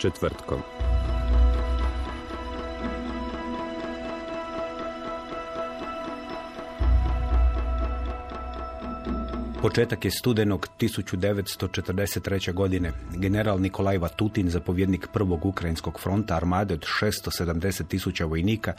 [0.00, 0.99] Povijest
[9.62, 12.52] Početak je studenog 1943.
[12.52, 12.92] godine.
[13.16, 18.72] General Nikolaj Vatutin, zapovjednik prvog ukrajinskog fronta armade od 670 tisuća vojnika,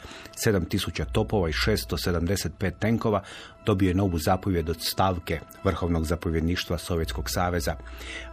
[0.46, 3.22] 7 tisuća topova i 675 tenkova,
[3.66, 7.74] dobio je novu zapovjed od stavke Vrhovnog zapovjedništva Sovjetskog saveza.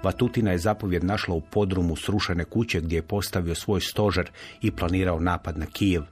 [0.03, 4.29] Vatutina je zapovjed našla u podrumu srušene kuće gdje je postavio svoj stožer
[4.61, 6.03] i planirao napad na Kijev.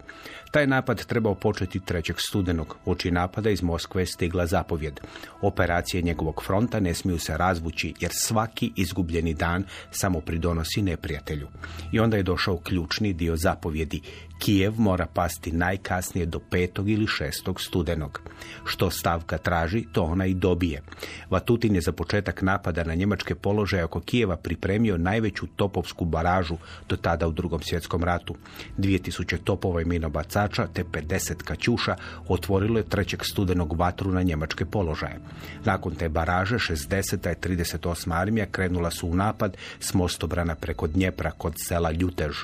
[0.52, 2.14] Taj napad trebao početi 3.
[2.18, 2.78] studenog.
[2.86, 5.00] Oči napada iz Moskve stigla zapovjed.
[5.42, 11.48] Operacije njegovog fronta ne smiju se razvući jer svaki izgubljeni dan samo pridonosi neprijatelju.
[11.92, 14.02] I onda je došao ključni dio zapovjedi.
[14.40, 16.94] Kijev mora pasti najkasnije do 5.
[16.94, 17.68] ili 6.
[17.68, 18.22] studenog.
[18.66, 20.82] Što stavka traži, to ona i dobije.
[21.30, 26.58] Vatutin je za početak napada na njemačke položaje oko Kijeva pripremio najveću topovsku baražu
[26.90, 28.36] do tada u drugom svjetskom ratu.
[28.78, 29.86] 2000 topova i
[30.38, 31.96] minobacača te 50 kaćuša
[32.28, 33.32] otvorilo je 3.
[33.32, 35.20] studenog vatru na njemačke položaje.
[35.66, 37.32] Nakon te baraže 60.
[37.32, 38.14] i 38.
[38.14, 42.36] armija krenula su u napad s mostobrana preko Dnjepra kod sela Ljutež.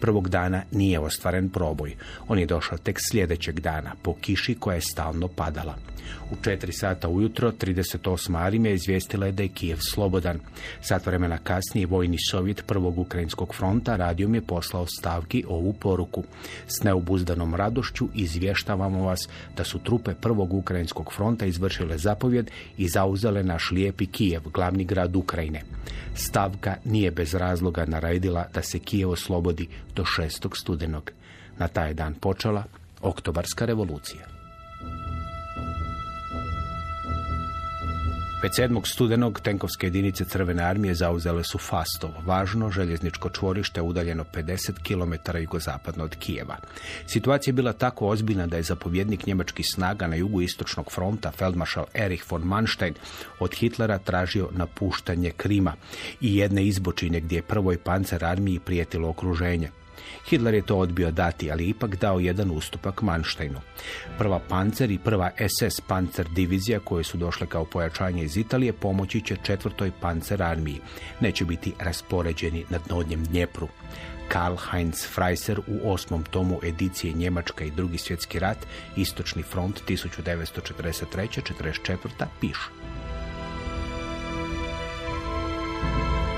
[0.00, 1.96] Prvog dana nije ostvaren proboj.
[2.28, 5.74] On je došao tek sljedećeg dana po kiši koja je stalno padala.
[6.30, 8.36] U 4 sata ujutro 38.
[8.36, 10.40] armija izvijestila je da je Kijev slobodan.
[10.80, 16.24] Sat vremena kasnije vojni sovjet prvog ukrajinskog fronta radijom je poslao stavki ovu poruku.
[16.66, 16.82] S
[17.30, 23.70] neobuzdanom radošću izvještavamo vas da su trupe prvog ukrajinskog fronta izvršile zapovjed i zauzele naš
[23.70, 25.62] lijepi Kijev, glavni grad Ukrajine.
[26.14, 30.56] Stavka nije bez razloga naredila da se Kijev oslobodi do 6.
[30.60, 31.10] studenog.
[31.58, 32.64] Na taj dan počela
[33.02, 34.39] Oktobarska revolucija.
[38.42, 38.86] Već 7.
[38.86, 46.04] studenog tenkovske jedinice Crvene armije zauzele su Fastovo, važno željezničko čvorište udaljeno 50 km jugozapadno
[46.04, 46.56] od Kijeva.
[47.06, 51.84] Situacija je bila tako ozbiljna da je zapovjednik njemačkih snaga na jugu istočnog fronta, feldmaršal
[51.94, 52.94] Erich von Manstein,
[53.38, 55.74] od Hitlera tražio napuštanje Krima
[56.20, 59.70] i jedne izbočine gdje je prvoj pancer armiji prijetilo okruženje.
[60.28, 63.60] Hitler je to odbio dati, ali ipak dao jedan ustupak Manštajnu.
[64.18, 69.20] Prva pancer i prva SS pancer divizija koje su došle kao pojačanje iz Italije pomoći
[69.20, 70.80] će četvrtoj pancer armiji.
[71.20, 73.68] Neće biti raspoređeni na dnodnjem Dnjepru.
[74.28, 78.58] Karl Heinz Freiser u osmom tomu edicije Njemačka i drugi svjetski rat,
[78.96, 82.79] Istočni front 1943-44 piše.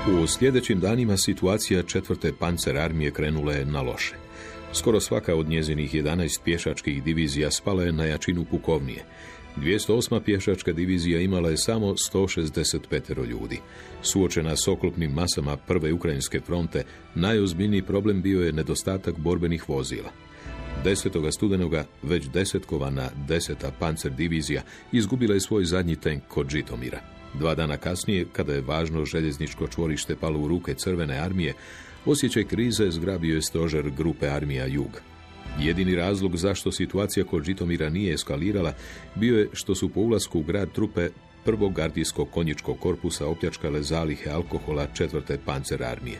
[0.07, 4.15] U sljedećim danima situacija četvrte pancer armije krenula je na loše.
[4.73, 9.05] Skoro svaka od njezinih 11 pješačkih divizija spala je na jačinu pukovnije.
[9.57, 10.19] 208.
[10.19, 13.59] pješačka divizija imala je samo 165 ljudi.
[14.01, 16.83] Suočena s oklopnim masama prve ukrajinske fronte,
[17.15, 20.09] najozbiljniji problem bio je nedostatak borbenih vozila.
[20.85, 21.31] 10.
[21.31, 24.61] studenoga već desetkovana deseta pancer divizija
[24.91, 27.12] izgubila je svoj zadnji tank kod Žitomira.
[27.33, 31.53] Dva dana kasnije, kada je važno željezničko čvorište palo u ruke crvene armije,
[32.05, 35.01] osjećaj krize zgrabio je stožer grupe armija Jug.
[35.59, 38.73] Jedini razlog zašto situacija kod Žitomira nije eskalirala
[39.15, 41.09] bio je što su po ulasku u grad trupe
[41.45, 46.17] prvog gardijskog konjičkog korpusa opljačkale zalihe alkohola četvrte pancer armije.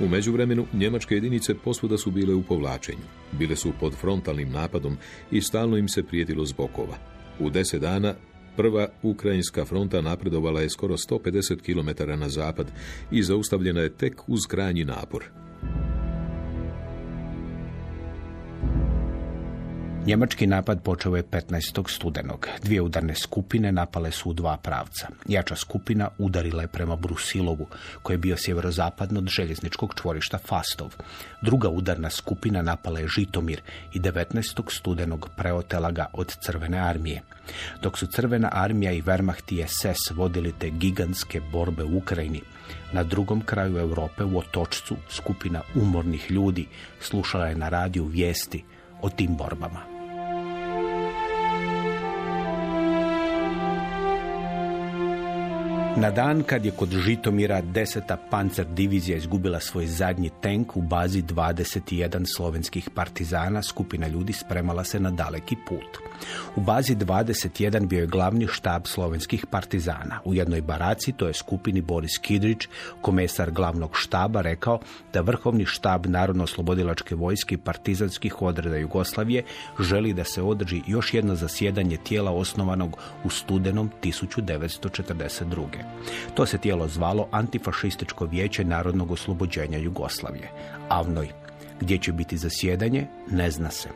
[0.00, 3.04] U međuvremenu, njemačke jedinice posvuda su bile u povlačenju.
[3.32, 4.96] Bile su pod frontalnim napadom
[5.30, 6.96] i stalno im se prijetilo s bokova.
[7.38, 8.14] U deset dana
[8.60, 12.66] Prva ukrajinska fronta napredovala je skoro 150 km na zapad
[13.10, 15.24] i zaustavljena je tek uz krajnji napor.
[20.06, 21.90] Njemački napad počeo je 15.
[21.90, 22.48] studenog.
[22.62, 25.08] Dvije udarne skupine napale su u dva pravca.
[25.28, 27.66] Jača skupina udarila je prema Brusilovu,
[28.02, 30.94] koji je bio sjeverozapadno od željezničkog čvorišta Fastov.
[31.42, 33.60] Druga udarna skupina napala je Žitomir
[33.94, 34.62] i 19.
[34.70, 37.22] studenog preotela ga od Crvene armije.
[37.82, 42.40] Dok su Crvena armija i Wehrmacht i SS vodili te gigantske borbe u Ukrajini,
[42.92, 46.66] na drugom kraju Europe u Otočcu skupina umornih ljudi
[47.00, 48.64] slušala je na radiju vijesti
[49.02, 49.99] o tim borbama.
[55.96, 58.16] Na dan kad je kod Žitomira 10.
[58.30, 65.00] pancer divizija izgubila svoj zadnji tank u bazi 21 slovenskih partizana, skupina ljudi spremala se
[65.00, 65.98] na daleki put.
[66.56, 70.20] U bazi 21 bio je glavni štab slovenskih partizana.
[70.24, 72.68] U jednoj baraci, to je skupini Boris Kidrić,
[73.00, 74.80] komesar glavnog štaba, rekao
[75.12, 79.44] da vrhovni štab Narodno-slobodilačke vojske i partizanskih odreda Jugoslavije
[79.80, 85.79] želi da se održi još jedno zasjedanje tijela osnovanog u studenom 1942.
[86.34, 90.50] To se tijelo zvalo Antifašističko vijeće narodnog oslobođenja Jugoslavije.
[90.88, 91.28] Avnoj.
[91.80, 93.88] Gdje će biti zasjedanje, ne zna se.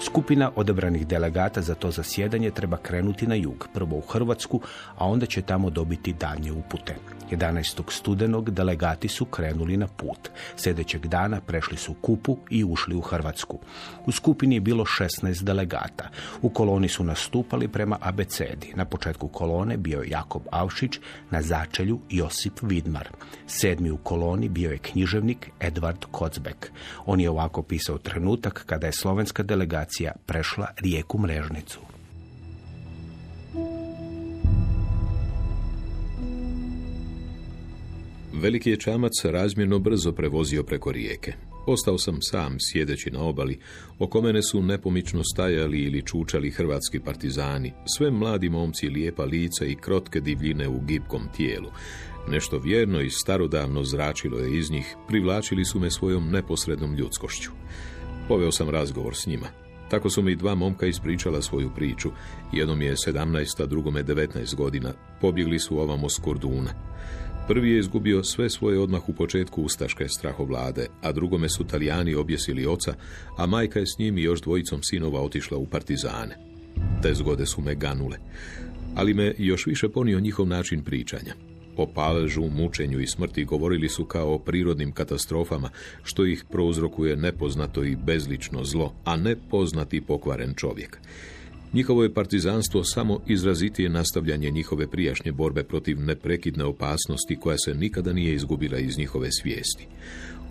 [0.00, 4.60] Skupina odabranih delegata za to zasjedanje treba krenuti na jug, prvo u Hrvatsku,
[4.96, 6.94] a onda će tamo dobiti danje upute.
[7.30, 7.82] 11.
[7.88, 10.28] studenog delegati su krenuli na put.
[10.56, 13.58] Sljedećeg dana prešli su Kupu i ušli u Hrvatsku.
[14.06, 16.08] U skupini je bilo 16 delegata.
[16.42, 18.72] U koloni su nastupali prema abecedi.
[18.74, 20.98] Na početku kolone bio je Jakob Avšić,
[21.30, 23.08] na začelju Josip Vidmar.
[23.46, 26.72] Sedmi u koloni bio je književnik Edvard Kocbek.
[27.06, 29.65] On je ovako pisao trenutak kada je slovenska delegacija
[30.26, 31.80] prešla rijeku Mrežnicu.
[38.32, 41.32] Veliki je čamac razmjerno brzo prevozio preko rijeke.
[41.66, 43.58] Ostao sam sam, sjedeći na obali,
[43.98, 49.74] oko mene su nepomično stajali ili čučali hrvatski partizani, sve mladi momci lijepa lica i
[49.74, 51.70] krotke divljine u gibkom tijelu.
[52.28, 57.50] Nešto vjerno i starodavno zračilo je iz njih, privlačili su me svojom neposrednom ljudskošću.
[58.28, 59.46] Poveo sam razgovor s njima.
[59.90, 62.10] Tako su mi dva momka ispričala svoju priču.
[62.52, 64.92] Jednom je 17, a drugome 19 godina.
[65.20, 66.70] Pobjegli su ovamo s Korduna.
[67.48, 72.66] Prvi je izgubio sve svoje odmah u početku ustaške strahovlade, a drugome su Talijani objesili
[72.66, 72.94] oca,
[73.36, 76.38] a majka je s njim i još dvojicom sinova otišla u partizane.
[77.02, 78.18] Te zgode su me ganule,
[78.94, 81.34] ali me još više ponio njihov način pričanja.
[81.76, 85.70] O paležu, mučenju i smrti govorili su kao o prirodnim katastrofama,
[86.02, 90.98] što ih prouzrokuje nepoznato i bezlično zlo, a ne poznati pokvaren čovjek.
[91.72, 98.12] Njihovo je partizanstvo samo izrazitije nastavljanje njihove prijašnje borbe protiv neprekidne opasnosti koja se nikada
[98.12, 99.86] nije izgubila iz njihove svijesti.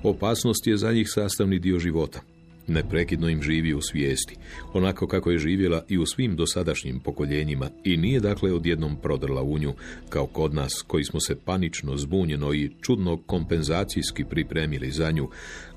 [0.03, 2.21] Opasnost je za njih sastavni dio života.
[2.67, 4.35] Neprekidno im živi u svijesti,
[4.73, 9.57] onako kako je živjela i u svim dosadašnjim pokoljenjima i nije dakle odjednom prodrla u
[9.57, 9.73] nju,
[10.09, 15.29] kao kod nas koji smo se panično, zbunjeno i čudno kompenzacijski pripremili za nju,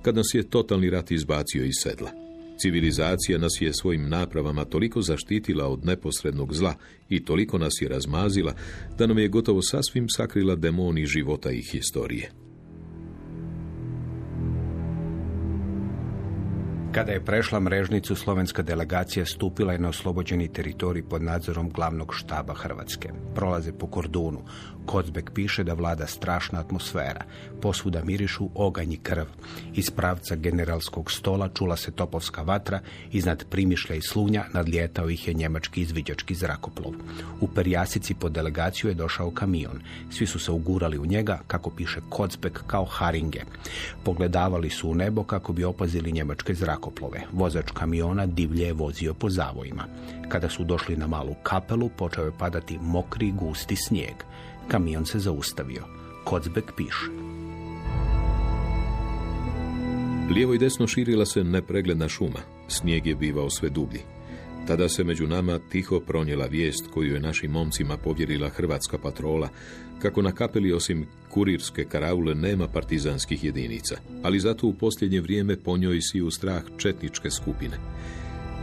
[0.02, 2.10] kad nas je totalni rat izbacio iz sedla.
[2.58, 6.74] Civilizacija nas je svojim napravama toliko zaštitila od neposrednog zla
[7.08, 8.54] i toliko nas je razmazila
[8.98, 12.47] da nam je gotovo sasvim sakrila demoni života i historije.
[16.98, 22.54] Kada je prešla mrežnicu, slovenska delegacija stupila je na oslobođeni teritorij pod nadzorom glavnog štaba
[22.54, 23.08] Hrvatske.
[23.34, 24.42] Prolaze po kordunu.
[24.86, 27.24] Kocbek piše da vlada strašna atmosfera.
[27.60, 29.24] Posvuda mirišu oganj i krv.
[29.74, 32.80] Iz pravca generalskog stola čula se topovska vatra,
[33.12, 36.92] iznad primišlja i slunja nadlijetao ih je njemački izviđački zrakoplov.
[37.40, 39.80] U Perjasici po delegaciju je došao kamion.
[40.10, 43.40] Svi su se ugurali u njega, kako piše Kocbek, kao haringe.
[44.04, 46.87] Pogledavali su u nebo kako bi opazili njemačke zrakoplove.
[47.32, 49.84] Vozač kamiona divlje je vozio po zavojima.
[50.28, 54.14] Kada su došli na malu kapelu, počeo je padati mokri, gusti snijeg.
[54.68, 55.84] Kamion se zaustavio.
[56.24, 57.06] Kocbek piše.
[60.34, 62.40] Lijevo i desno širila se nepregledna šuma.
[62.68, 64.00] Snijeg je bivao sve dublji.
[64.66, 69.48] Tada se među nama tiho pronijela vijest koju je našim momcima povjerila hrvatska patrola,
[70.02, 75.76] kako na kapeli osim kurirske karaule nema partizanskih jedinica, ali zato u posljednje vrijeme po
[75.76, 77.78] njoj si u strah četničke skupine.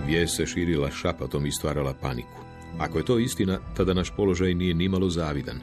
[0.08, 2.42] Vijest se širila šapatom i stvarala paniku.
[2.80, 5.60] Ako je to istina, tada naš položaj nije nimalo zavidan.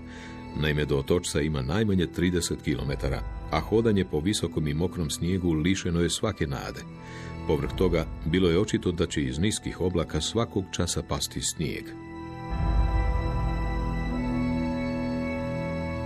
[0.61, 3.07] Naime, do otočca ima najmanje 30 km,
[3.51, 6.81] a hodanje po visokom i mokrom snijegu lišeno je svake nade.
[7.47, 11.85] Povrh toga, bilo je očito da će iz niskih oblaka svakog časa pasti snijeg.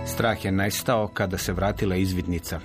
[0.07, 2.59] Strah je nestao kada se vratila izvidnica.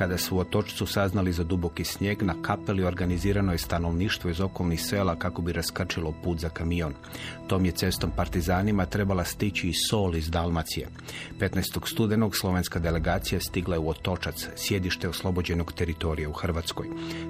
[0.00, 4.82] Kada su u otočcu saznali za duboki snijeg, na kapeli organizirano je stanovništvo iz okolnih
[4.82, 6.94] sela kako bi raskrčilo put za kamion.
[7.48, 10.88] Tom je cestom partizanima trebala stići i sol iz Dalmacije.
[11.40, 11.86] 15.
[11.86, 16.86] studenog slovenska delegacija stigla je u Otočac, sjedište oslobođenog teritorija u Hrvatskoj.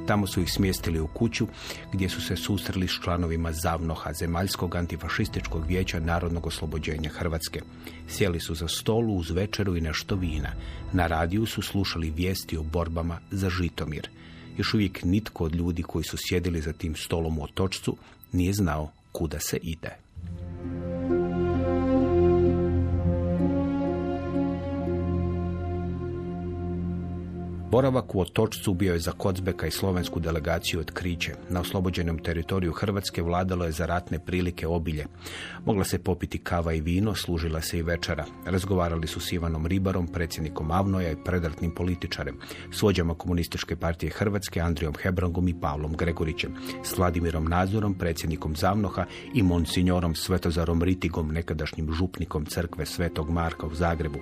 [0.07, 1.47] Tamo su ih smjestili u kuću
[1.93, 7.61] gdje su se susreli s članovima Zavnoha, Zemaljskog antifašističkog vijeća narodnog oslobođenja Hrvatske.
[8.09, 10.53] Sjeli su za stolu uz večeru i nešto vina.
[10.93, 14.09] Na radiju su slušali vijesti o borbama za Žitomir.
[14.57, 17.97] Još uvijek nitko od ljudi koji su sjedili za tim stolom u otočcu
[18.33, 19.97] nije znao kuda se ide.
[27.71, 31.35] Boravak u Otočcu bio je za Kocbeka i slovensku delegaciju otkriće.
[31.49, 35.07] Na oslobođenom teritoriju Hrvatske vladalo je za ratne prilike obilje.
[35.65, 38.25] Mogla se popiti kava i vino, služila se i večera.
[38.47, 42.39] Razgovarali su s Ivanom Ribarom, predsjednikom Avnoja i predratnim političarem,
[42.73, 49.05] s vođama komunističke partije Hrvatske, Andrijom Hebrangom i Pavlom Gregorićem, s Vladimirom Nazorom, predsjednikom Zavnoha
[49.35, 54.19] i monsignorom Svetozarom Ritigom, nekadašnjim župnikom crkve Svetog Marka u Zagrebu.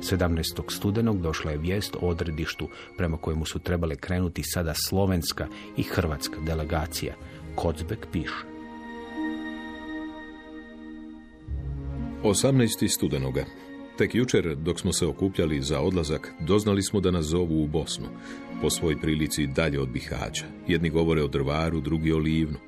[0.00, 0.62] 17.
[0.68, 5.46] studenog došla je vijest o odredištu prema kojemu su trebale krenuti sada slovenska
[5.76, 7.14] i hrvatska delegacija.
[7.54, 8.52] Kocbek piše.
[12.22, 12.88] 18.
[12.88, 13.44] studenoga.
[13.98, 18.06] Tek jučer, dok smo se okupljali za odlazak, doznali smo da nas zovu u Bosnu,
[18.60, 20.44] po svoj prilici dalje od Bihaća.
[20.68, 22.58] Jedni govore o drvaru, drugi o livnu.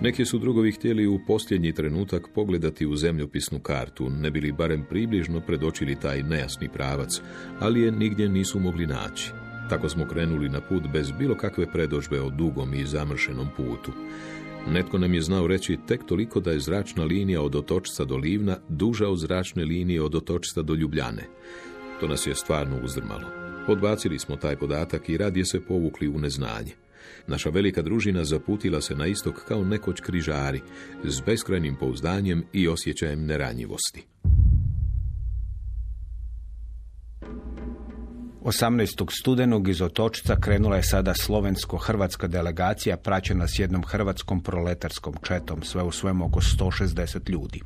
[0.00, 5.40] Neki su drugovi htjeli u posljednji trenutak pogledati u zemljopisnu kartu, ne bili barem približno
[5.40, 7.20] predočili taj nejasni pravac,
[7.60, 9.30] ali je nigdje nisu mogli naći.
[9.68, 13.92] Tako smo krenuli na put bez bilo kakve predožbe o dugom i zamršenom putu.
[14.68, 18.58] Netko nam je znao reći tek toliko da je zračna linija od otočca do Livna
[18.68, 21.28] duža od zračne linije od otočca do Ljubljane.
[22.00, 23.28] To nas je stvarno uzdrmalo.
[23.68, 26.72] Odbacili smo taj podatak i radije se povukli u neznanje.
[27.26, 30.60] Naša velika družina zaputila se na istok kao nekoć križari,
[31.04, 34.06] s beskrajnim pouzdanjem i osjećajem neranjivosti.
[38.46, 39.06] 18.
[39.20, 45.82] studenog iz Otočca krenula je sada slovensko-hrvatska delegacija praćena s jednom hrvatskom proletarskom četom, sve
[45.82, 47.60] u svemu oko 160 ljudi.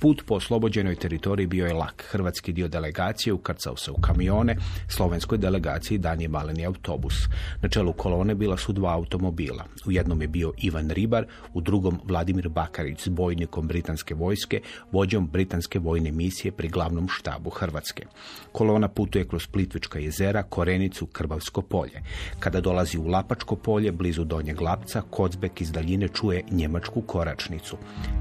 [0.00, 2.04] Put po oslobođenoj teritoriji bio je lak.
[2.10, 4.56] Hrvatski dio delegacije ukrcao se u kamione,
[4.88, 7.14] slovenskoj delegaciji dan je maleni autobus.
[7.62, 9.64] Na čelu kolone bila su dva automobila.
[9.86, 14.60] U jednom je bio Ivan Ribar, u drugom Vladimir Bakarić s bojnikom britanske vojske,
[14.92, 18.06] vođom britanske vojne misije pri glavnom štabu Hrvatske.
[18.52, 22.02] Kolona putuje kroz Plitvička jezera, Korenicu, Krvavsko polje.
[22.38, 27.76] Kada dolazi u Lapačko polje, blizu Donjeg Lapca, Kocbek iz daljine čuje njemačku koračnicu.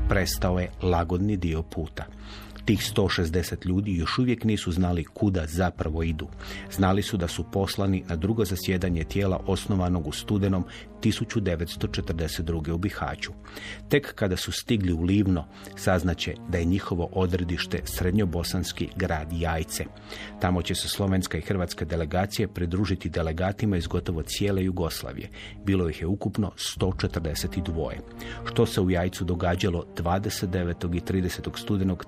[0.10, 2.08] Prestao je lagodni dio puta.
[2.68, 6.28] Tih 160 ljudi još uvijek nisu znali kuda zapravo idu.
[6.72, 10.66] Znali su da su poslani na drugo zasjedanje tijela osnovanog u studenom
[11.02, 12.72] 1942.
[12.72, 13.32] u Bihaću.
[13.90, 15.46] Tek kada su stigli u Livno,
[15.76, 19.86] saznaće da je njihovo odredište srednjobosanski grad Jajce.
[20.42, 25.30] Tamo će se slovenska i hrvatska delegacija pridružiti delegatima iz gotovo cijele Jugoslavije.
[25.66, 27.92] Bilo ih je ukupno 142.
[28.52, 30.96] Što se u Jajcu događalo 29.
[30.96, 31.60] i 30.
[31.60, 32.06] studenog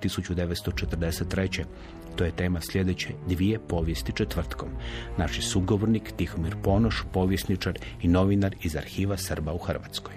[0.50, 1.64] 1943.
[2.16, 4.70] To je tema sljedeće dvije povijesti četvrtkom.
[5.18, 10.14] Naši sugovornik Tihomir Ponoš, povjesničar i novinar iz arhiva Srba u Hrvatskoj.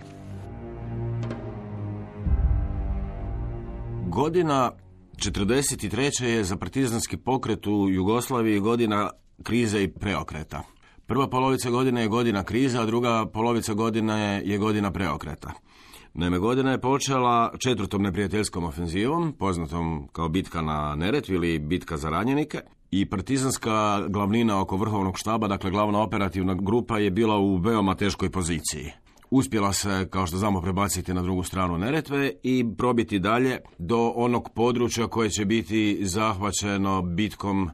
[4.07, 4.73] Godina
[5.17, 6.25] 43.
[6.25, 9.11] je za partizanski pokret u Jugoslaviji godina
[9.43, 10.63] krize i preokreta.
[11.07, 15.53] Prva polovica godine je godina krize, a druga polovica godine je godina preokreta.
[16.15, 22.11] Naime, godina je počela četvrtom neprijateljskom ofenzivom, poznatom kao bitka na Neretvi ili bitka za
[22.11, 22.61] ranjenike.
[22.91, 28.31] I partizanska glavnina oko vrhovnog štaba, dakle glavna operativna grupa je bila u veoma teškoj
[28.31, 28.93] poziciji.
[29.31, 34.49] Uspjela se, kao što znamo, prebaciti na drugu stranu Neretve i probiti dalje do onog
[34.55, 37.71] područja koje će biti zahvaćeno bitkom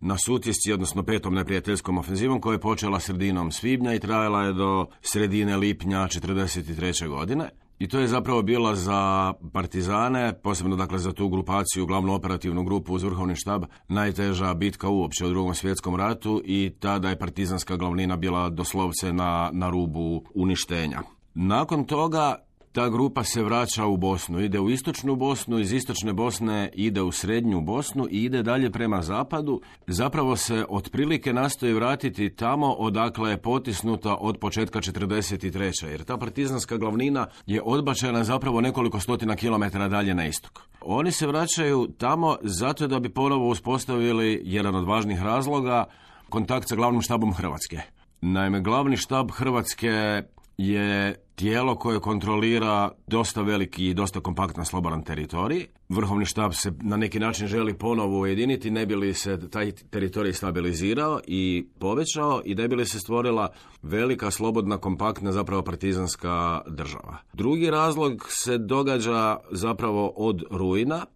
[0.00, 4.86] na Sutjesci, odnosno petom neprijateljskom ofenzivom koja je počela sredinom svibnja i trajala je do
[5.00, 7.08] sredine lipnja 1943.
[7.08, 7.50] godine.
[7.78, 12.94] I to je zapravo bila za partizane, posebno dakle za tu grupaciju, glavnu operativnu grupu
[12.94, 18.16] uz vrhovni štab, najteža bitka uopće u drugom svjetskom ratu i tada je partizanska glavnina
[18.16, 21.02] bila doslovce na, na rubu uništenja.
[21.34, 22.47] Nakon toga
[22.78, 27.12] ta grupa se vraća u Bosnu, ide u istočnu Bosnu, iz istočne Bosne ide u
[27.12, 29.60] srednju Bosnu i ide dalje prema zapadu.
[29.86, 35.86] Zapravo se otprilike nastoji vratiti tamo odakle je potisnuta od početka 43.
[35.86, 40.62] Jer ta partizanska glavnina je odbačena zapravo nekoliko stotina kilometara dalje na istok.
[40.80, 45.84] Oni se vraćaju tamo zato da bi ponovo uspostavili jedan od važnih razloga
[46.28, 47.80] kontakt sa glavnim štabom Hrvatske.
[48.20, 50.22] Naime, glavni štab Hrvatske
[50.58, 55.66] je tijelo koje kontrolira dosta veliki i dosta kompaktno slobodan teritorij.
[55.88, 60.32] Vrhovni štab se na neki način želi ponovo ujediniti, ne bi li se taj teritorij
[60.32, 63.48] stabilizirao i povećao i ne bi li se stvorila
[63.82, 67.16] velika, slobodna, kompaktna, zapravo partizanska država.
[67.32, 71.06] Drugi razlog se događa zapravo od rujna,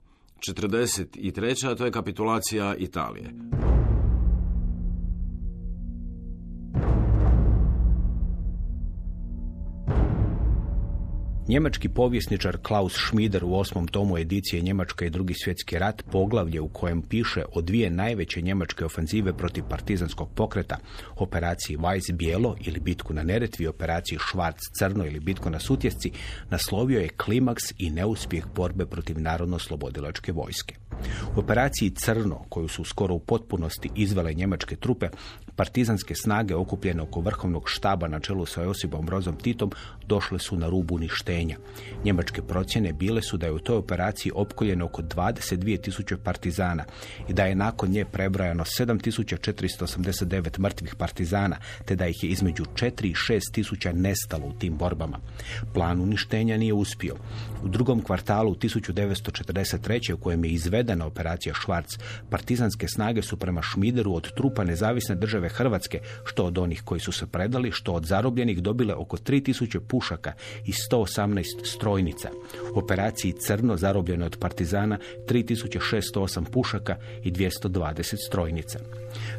[0.49, 1.71] 43.
[1.71, 3.33] a to je kapitulacija Italije.
[11.49, 16.69] Njemački povjesničar Klaus Schmider u osmom tomu edicije Njemačka i drugi svjetski rat poglavlje u
[16.69, 20.77] kojem piše o dvije najveće njemačke ofenzive protiv partizanskog pokreta,
[21.17, 26.11] operaciji Weiss bijelo ili bitku na Neretvi, operaciji Schwarz crno ili bitku na Sutjesci,
[26.51, 30.75] naslovio je klimaks i neuspjeh borbe protiv narodno-slobodilačke vojske.
[31.37, 35.09] U operaciji Crno, koju su skoro u potpunosti izvele njemačke trupe,
[35.57, 39.71] partizanske snage okupljene oko vrhovnog štaba na čelu sa Josipom Brozom Titom
[40.07, 41.57] došle su na rubu uništenja.
[42.05, 46.85] Njemačke procjene bile su da je u toj operaciji opkoljeno oko 22.000 partizana
[47.29, 53.07] i da je nakon nje prebrojano 7.489 mrtvih partizana, te da ih je između 4
[53.07, 55.19] i 6.000 nestalo u tim borbama.
[55.75, 57.17] Plan uništenja nije uspio.
[57.63, 60.13] U drugom kvartalu 1943.
[60.13, 60.51] u kojem je
[60.93, 61.99] izvedena operacija Švarc,
[62.31, 67.13] partizanske snage su prema Šmideru od trupa nezavisne države Hrvatske, što od onih koji su
[67.13, 70.33] se predali, što od zarobljenih dobile oko 3000 pušaka
[70.67, 72.31] i 118 strojnica.
[72.75, 78.79] U operaciji Crno zarobljeno je od partizana 3608 pušaka i 220 strojnica.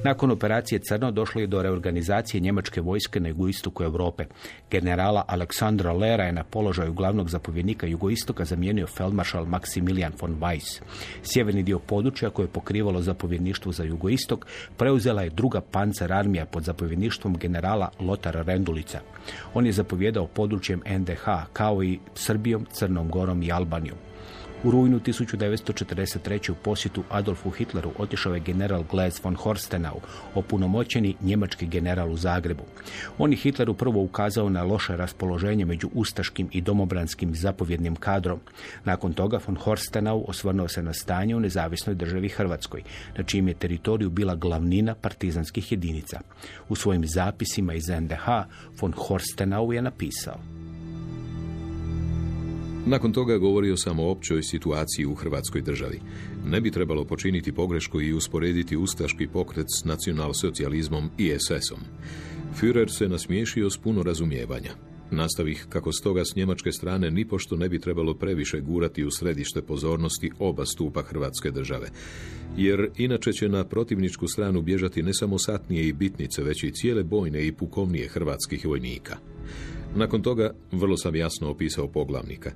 [0.03, 4.25] Nakon operacije Crno došlo je do reorganizacije njemačke vojske na jugoistoku Europe.
[4.71, 10.81] Generala Aleksandra Lera je na položaju glavnog zapovjednika jugoistoka zamijenio feldmaršal Maximilian von Weiss.
[11.23, 16.63] Sjeverni dio područja koje je pokrivalo zapovjedništvo za jugoistok preuzela je druga pancer armija pod
[16.63, 18.99] zapovjedništvom generala Lotara Rendulica.
[19.53, 24.12] On je zapovjedao područjem NDH kao i Srbijom, Crnom Gorom i Albanijom.
[24.63, 26.51] U rujnu 1943.
[26.51, 29.99] u posjetu Adolfu Hitleru otišao je general Gles von Horstenau,
[30.35, 32.63] opunomoćeni njemački general u Zagrebu.
[33.17, 38.39] On je Hitleru prvo ukazao na loše raspoloženje među ustaškim i domobranskim zapovjednim kadrom.
[38.85, 42.83] Nakon toga von Horstenau osvrnuo se na stanje u nezavisnoj državi Hrvatskoj,
[43.17, 46.19] na čijem je teritoriju bila glavnina partizanskih jedinica.
[46.69, 48.27] U svojim zapisima iz NDH
[48.81, 50.37] von Horstenau je napisao
[52.85, 55.99] nakon toga govorio sam o općoj situaciji u Hrvatskoj državi.
[56.45, 61.79] Ne bi trebalo počiniti pogrešku i usporediti ustaški pokret s nacionalsocijalizmom i SS-om.
[62.61, 64.71] Führer se nasmiješio s puno razumijevanja.
[65.11, 70.31] Nastavih kako stoga s njemačke strane nipošto ne bi trebalo previše gurati u središte pozornosti
[70.39, 71.89] oba stupa Hrvatske države.
[72.57, 77.03] Jer inače će na protivničku stranu bježati ne samo satnije i bitnice, već i cijele
[77.03, 79.17] bojne i pukovnije hrvatskih vojnika.
[79.95, 82.51] Nakon toga vrlo sam jasno opisao poglavnika.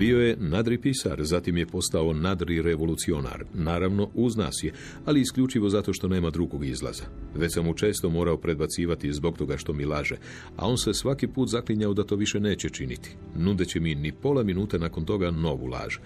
[0.00, 3.44] Bio je nadri pisar, zatim je postao nadri revolucionar.
[3.54, 4.72] Naravno, uz nas je,
[5.04, 7.04] ali isključivo zato što nema drugog izlaza.
[7.34, 10.16] Već sam mu često morao predbacivati zbog toga što mi laže,
[10.56, 13.16] a on se svaki put zaklinjao da to više neće činiti.
[13.36, 15.96] Nudeći mi ni pola minute nakon toga novu laž.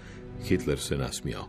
[0.43, 1.47] Hitler se nasmijao.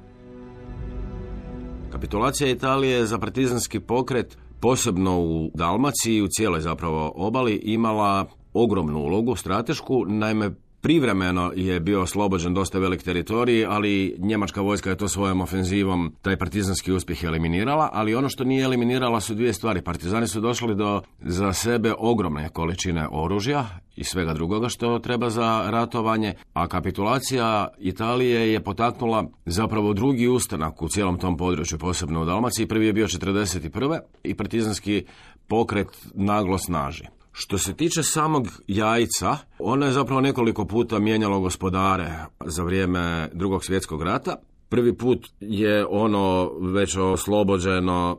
[1.93, 9.37] Kapitulacija Italije za partizanski pokret, posebno u Dalmaciji, u cijeloj zapravo obali, imala ogromnu ulogu,
[9.37, 10.51] stratešku, naime
[10.87, 16.37] Privremeno je bio oslobođen dosta velik teritorij, ali njemačka vojska je to svojom ofenzivom taj
[16.37, 19.83] partizanski uspjeh eliminirala, ali ono što nije eliminirala su dvije stvari.
[19.83, 25.71] Partizani su došli do za sebe ogromne količine oružja i svega drugoga što treba za
[25.71, 32.25] ratovanje, a kapitulacija Italije je potaknula zapravo drugi ustanak u cijelom tom području, posebno u
[32.25, 32.67] Dalmaciji.
[32.67, 33.99] Prvi je bio 41.
[34.25, 35.05] i partizanski
[35.47, 37.05] pokret naglo snaži.
[37.39, 43.65] Što se tiče samog jajca, ono je zapravo nekoliko puta mijenjalo gospodare za vrijeme drugog
[43.65, 44.37] svjetskog rata.
[44.69, 48.19] Prvi put je ono već oslobođeno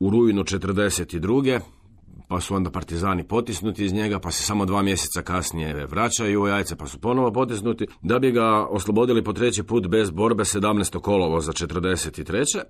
[0.00, 1.60] u rujnu 42.
[2.28, 6.46] Pa su onda partizani potisnuti iz njega, pa se samo dva mjeseca kasnije vraćaju u
[6.46, 11.00] jajce, pa su ponovo potisnuti, da bi ga oslobodili po treći put bez borbe 17.
[11.00, 12.62] kolovo za 43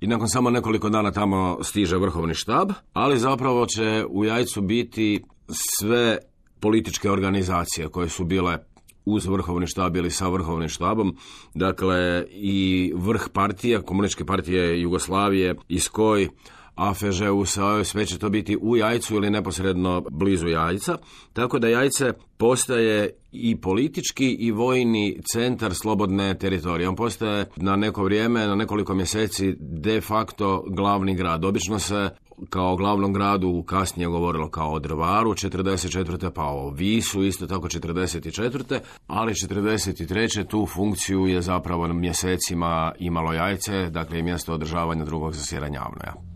[0.00, 5.24] i nakon samo nekoliko dana tamo stiže vrhovni štab, ali zapravo će u jajcu biti
[5.48, 6.18] sve
[6.60, 8.58] političke organizacije koje su bile
[9.04, 11.16] uz vrhovni štab ili sa vrhovnim štabom,
[11.54, 16.28] dakle i vrh partije, komunističke partije Jugoslavije, i skoj,
[16.74, 20.98] AFŽ-u, sve će to biti u jajcu ili neposredno blizu jajca.
[21.32, 26.88] Tako da jajce postaje i politički i vojni centar slobodne teritorije.
[26.88, 31.44] On postaje na neko vrijeme, na nekoliko mjeseci de facto glavni grad.
[31.44, 32.10] Obično se
[32.48, 36.30] kao glavnom gradu kasnije govorilo kao o Drvaru 44.
[36.30, 38.78] pa o Visu isto tako 44.
[39.06, 40.46] ali 43.
[40.46, 46.29] tu funkciju je zapravo mjesecima imalo jajce, dakle i mjesto održavanja drugog zasjedanja Avnoja.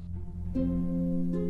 [0.55, 1.44] thank you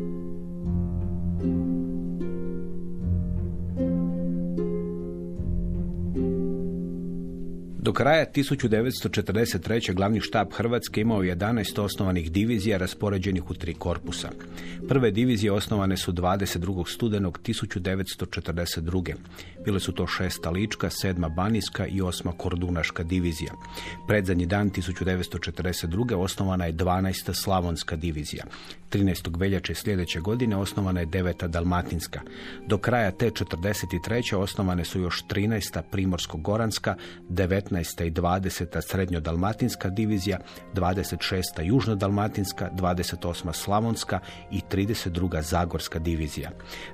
[7.85, 9.93] Do kraja 1943.
[9.93, 14.29] glavni štab Hrvatske imao 11 osnovanih divizija raspoređenih u tri korpusa.
[14.87, 16.87] Prve divizije osnovane su 22.
[16.93, 19.13] studenog 1942.
[19.65, 23.53] Bile su to šesta Lička, sedma Banijska i osma Kordunaška divizija.
[24.07, 26.15] Predzadnji dan 1942.
[26.15, 27.33] osnovana je 12.
[27.33, 28.43] Slavonska divizija.
[28.91, 29.39] 13.
[29.39, 31.47] veljače sljedeće godine osnovana je 9.
[31.47, 32.21] Dalmatinska.
[32.67, 34.35] Do kraja te 43.
[34.35, 35.81] osnovane su još 13.
[35.91, 36.95] Primorsko-Goranska,
[37.29, 37.74] 19.
[37.79, 38.81] i 20.
[38.81, 40.39] Srednjo-Dalmatinska divizija,
[40.73, 41.61] 26.
[41.61, 43.53] Južno-Dalmatinska, 28.
[43.53, 44.19] Slavonska
[44.51, 45.41] i 32.
[45.41, 46.51] Zagorska divizija.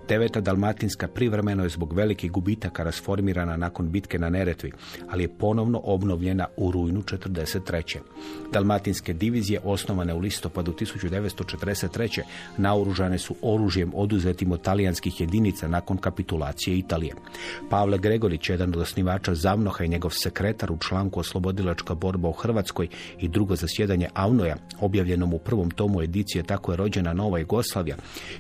[0.08, 0.42] 9.
[0.42, 4.72] Dalmatinska privremeno je zbog velikih gubitaka rasformirana nakon bitke na Neretvi,
[5.10, 7.98] ali je ponovno obnovljena u rujnu 43.
[8.54, 12.22] Dalmatinske divizije osnovane u listopadu 1943 1943.
[12.58, 17.14] naoružane su oružjem oduzetim od talijanskih jedinica nakon kapitulacije Italije.
[17.70, 22.88] Pavle Gregorić, jedan od osnivača Zavnoha i njegov sekretar u članku Oslobodilačka borba u Hrvatskoj
[23.20, 27.96] i drugo zasjedanje Avnoja, objavljenom u prvom tomu edicije Tako je rođena Nova Jugoslavija,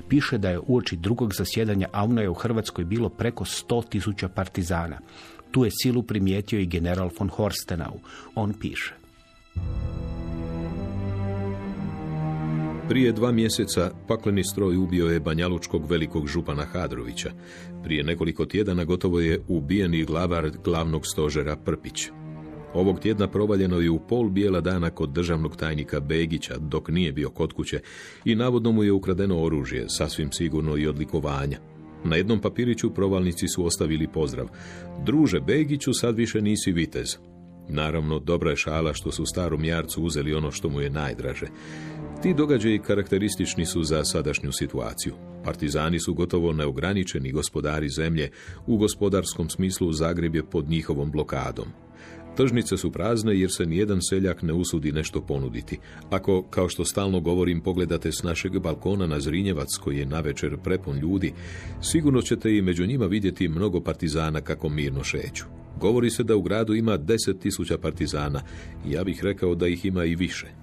[0.09, 4.99] piše da je uoči drugog zasjedanja Avnoja u Hrvatskoj bilo preko 100.000 partizana.
[5.51, 7.99] Tu je silu primijetio i general von Horstenau.
[8.35, 8.95] On piše.
[12.91, 17.31] Prije dva mjeseca pakleni stroj ubio je Banjalučkog velikog župana Hadrovića.
[17.83, 22.09] Prije nekoliko tjedana gotovo je ubijeni glavar glavnog stožera Prpić.
[22.73, 27.29] Ovog tjedna provaljeno je u pol bijela dana kod državnog tajnika Begića, dok nije bio
[27.29, 27.79] kod kuće,
[28.25, 31.59] i navodno mu je ukradeno oružje, sasvim sigurno i odlikovanja.
[32.03, 34.47] Na jednom papiriću provalnici su ostavili pozdrav.
[35.05, 37.17] Druže Begiću, sad više nisi vitez.
[37.69, 41.47] Naravno, dobra je šala što su starom jarcu uzeli ono što mu je najdraže.
[42.21, 45.13] Ti događaji karakteristični su za sadašnju situaciju.
[45.43, 48.29] Partizani su gotovo neograničeni gospodari zemlje,
[48.67, 51.65] u gospodarskom smislu Zagreb je pod njihovom blokadom.
[52.37, 55.79] Tržnice su prazne jer se nijedan seljak ne usudi nešto ponuditi.
[56.09, 60.97] Ako, kao što stalno govorim, pogledate s našeg balkona na Zrinjevac koji je navečer prepun
[60.97, 61.33] ljudi,
[61.81, 65.45] sigurno ćete i među njima vidjeti mnogo partizana kako mirno šeću.
[65.79, 68.41] Govori se da u gradu ima deset tisuća partizana.
[68.85, 70.60] Ja bih rekao da ih ima i više.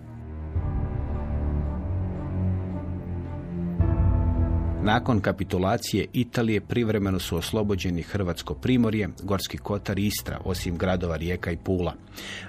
[4.83, 11.51] Nakon kapitulacije Italije privremeno su oslobođeni Hrvatsko primorje, Gorski kotar i Istra, osim gradova Rijeka
[11.51, 11.95] i Pula.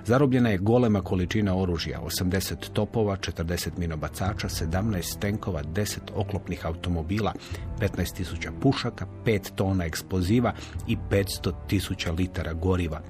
[0.05, 7.33] Zarobljena je golema količina oružja, 80 topova, 40 minobacača, 17 tenkova, 10 oklopnih automobila,
[7.79, 10.53] 15.000 pušaka, 5 tona eksploziva
[10.87, 13.01] i 500.000 litara goriva.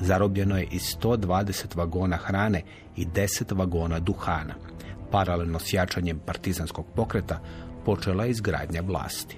[0.00, 2.62] Zarobljeno je i 120 vagona hrane
[2.96, 4.54] i 10 vagona duhana.
[5.10, 7.40] Paralelno s jačanjem partizanskog pokreta,
[7.84, 9.36] počela izgradnja vlasti.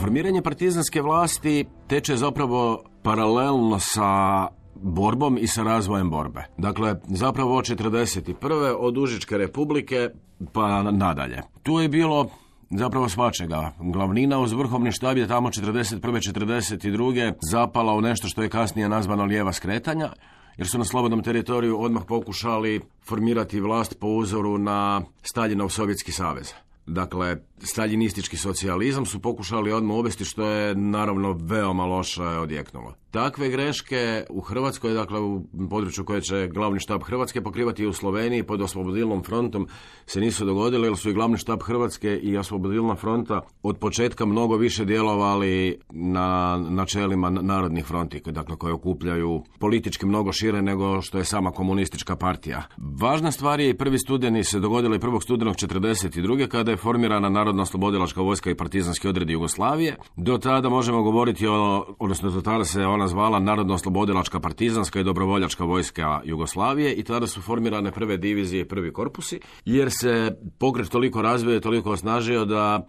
[0.00, 6.44] Formiranje partizanske vlasti teče zapravo paralelno sa borbom i sa razvojem borbe.
[6.58, 8.76] Dakle, zapravo od 1941.
[8.78, 10.08] od Užičke republike
[10.52, 11.42] pa nadalje.
[11.62, 12.28] Tu je bilo
[12.70, 13.72] zapravo svačega.
[13.80, 16.00] Glavnina uz vrhovni štab je tamo 41.
[16.00, 17.32] 42.
[17.50, 20.12] zapala u nešto što je kasnije nazvano lijeva skretanja,
[20.58, 26.52] jer su na slobodnom teritoriju odmah pokušali formirati vlast po uzoru na Staljinov Sovjetski savez.
[26.86, 32.94] Dakle, staljinistički socijalizam su pokušali odmah uvesti što je naravno veoma loše odjeknulo.
[33.10, 38.42] Takve greške u Hrvatskoj, dakle u području koje će glavni štab Hrvatske pokrivati u Sloveniji
[38.42, 39.68] pod oslobodilnom frontom
[40.06, 44.56] se nisu dogodile jer su i glavni štab Hrvatske i oslobodilna fronta od početka mnogo
[44.56, 51.24] više djelovali na načelima narodnih fronti, dakle koje okupljaju politički mnogo šire nego što je
[51.24, 52.62] sama komunistička partija.
[53.00, 56.48] Važna stvar je i prvi studeni se dogodilo i prvog studenog 42.
[56.48, 59.96] kada je formirana Narodna oslobodilačka vojska i partizanski odredi Jugoslavije.
[60.16, 65.04] Do tada možemo govoriti o, odnosno do tada se ona zvala Narodno oslobodilačka partizanska i
[65.04, 70.88] dobrovoljačka vojska Jugoslavije i tada su formirane prve divizije i prvi korpusi, jer se pokret
[70.88, 72.86] toliko razvio i toliko osnažio da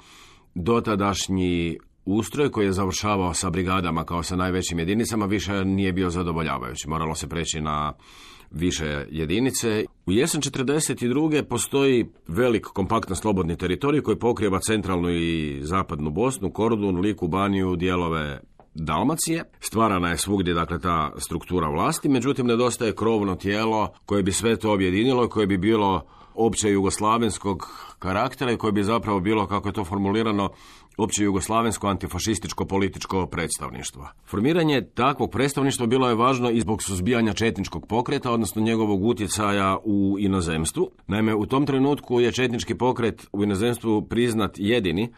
[0.55, 6.89] dotadašnji ustroj koji je završavao sa brigadama kao sa najvećim jedinicama više nije bio zadovoljavajući.
[6.89, 7.93] Moralo se preći na
[8.51, 9.85] više jedinice.
[10.05, 11.43] U jesen 42.
[11.43, 18.41] postoji velik kompaktno slobodni teritorij koji pokriva centralnu i zapadnu Bosnu, Kordun, Liku, Baniju, dijelove
[18.79, 19.43] Dalmacije.
[19.59, 24.73] Stvarana je svugdje dakle ta struktura vlasti, međutim nedostaje krovno tijelo koje bi sve to
[24.73, 27.67] objedinilo koje bi bilo opće jugoslavenskog
[27.99, 30.49] karaktera i koje bi zapravo bilo, kako je to formulirano,
[30.97, 34.07] opće jugoslavensko antifašističko političko predstavništvo.
[34.25, 40.15] Formiranje takvog predstavništva bilo je važno i zbog suzbijanja četničkog pokreta, odnosno njegovog utjecaja u
[40.19, 40.91] inozemstvu.
[41.07, 45.13] Naime, u tom trenutku je četnički pokret u inozemstvu priznat jedini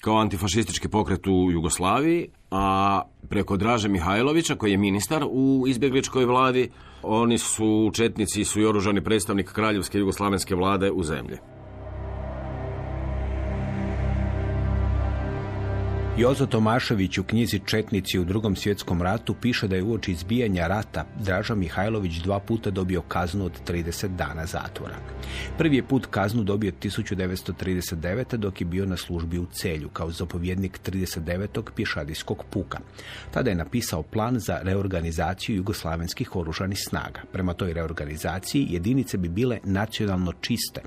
[0.00, 6.70] kao antifašistički pokret u Jugoslaviji, a preko Draže Mihajlovića, koji je ministar u izbjegličkoj vladi,
[7.02, 11.36] oni su četnici su i oružani predstavnik kraljevske jugoslavenske vlade u zemlji.
[16.20, 21.06] Jozo Tomašević u knjizi Četnici u drugom svjetskom ratu piše da je uoči izbijanja rata
[21.24, 24.96] Draža Mihajlović dva puta dobio kaznu od 30 dana zatvora.
[25.58, 28.36] Prvi je put kaznu dobio 1939.
[28.36, 31.62] dok je bio na službi u Celju kao zapovjednik 39.
[31.76, 32.78] pješadijskog puka.
[33.30, 37.20] Tada je napisao plan za reorganizaciju jugoslavenskih oružanih snaga.
[37.32, 40.80] Prema toj reorganizaciji jedinice bi bile nacionalno čiste,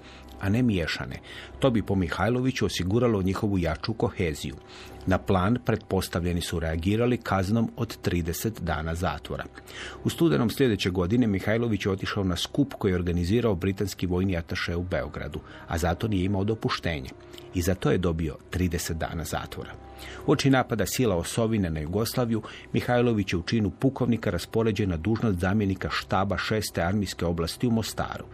[0.44, 1.20] a ne miješane.
[1.60, 4.56] To bi po Mihajloviću osiguralo njihovu jaču koheziju.
[5.06, 9.44] Na plan pretpostavljeni su reagirali kaznom od 30 dana zatvora.
[10.04, 14.76] U studenom sljedeće godine Mihajlović je otišao na skup koji je organizirao britanski vojni ataše
[14.76, 17.10] u Beogradu, a zato nije imao dopuštenje.
[17.54, 19.72] I za to je dobio 30 dana zatvora.
[20.28, 22.42] Uoči napada sila Osovine na Jugoslaviju,
[22.74, 28.26] Mihajlović je u činu pukovnika raspoređen na dužnost zamjenika štaba šeste armijske oblasti u Mostaru.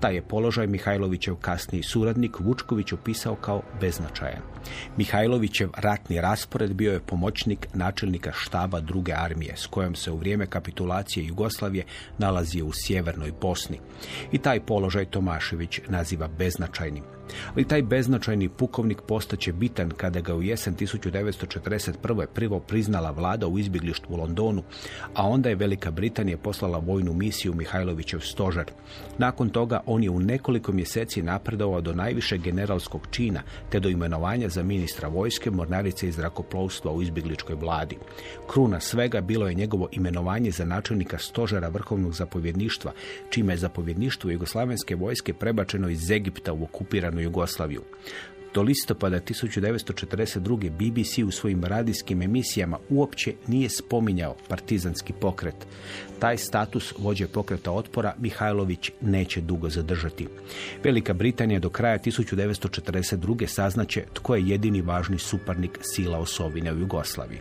[0.00, 4.42] Taj je položaj Mihajlovićev kasniji suradnik Vučković opisao kao beznačajan.
[4.96, 10.46] Mihajlovićev ratni raspored bio je pomoćnik načelnika štaba druge armije, s kojom se u vrijeme
[10.46, 11.84] kapitulacije Jugoslavije
[12.18, 13.80] nalazio u sjevernoj Bosni.
[14.32, 17.15] I taj položaj Tomašević naziva beznačajnim.
[17.54, 22.26] Ali taj beznačajni pukovnik postaće bitan kada ga u jesen 1941.
[22.34, 24.62] prvo priznala vlada u izbjeglištvu u Londonu,
[25.14, 28.64] a onda je Velika Britanija poslala vojnu misiju Mihajlovićev stožer.
[29.18, 34.48] Nakon toga on je u nekoliko mjeseci napredovao do najviše generalskog čina, te do imenovanja
[34.48, 37.96] za ministra vojske, mornarice i zrakoplovstva u izbjegličkoj vladi.
[38.46, 42.92] Kruna svega bilo je njegovo imenovanje za načelnika stožera vrhovnog zapovjedništva,
[43.30, 47.35] čime je zapovjedništvo jugoslavenske vojske prebačeno iz Egipta u okupiranu Jugoslaviju.
[48.56, 50.70] Do listopada 1942.
[50.70, 55.54] BBC u svojim radijskim emisijama uopće nije spominjao partizanski pokret.
[56.18, 60.28] Taj status vođe pokreta otpora Mihajlović neće dugo zadržati.
[60.84, 63.46] Velika Britanija do kraja 1942.
[63.46, 67.40] saznaće tko je jedini važni suparnik sila osovine u Jugoslaviji.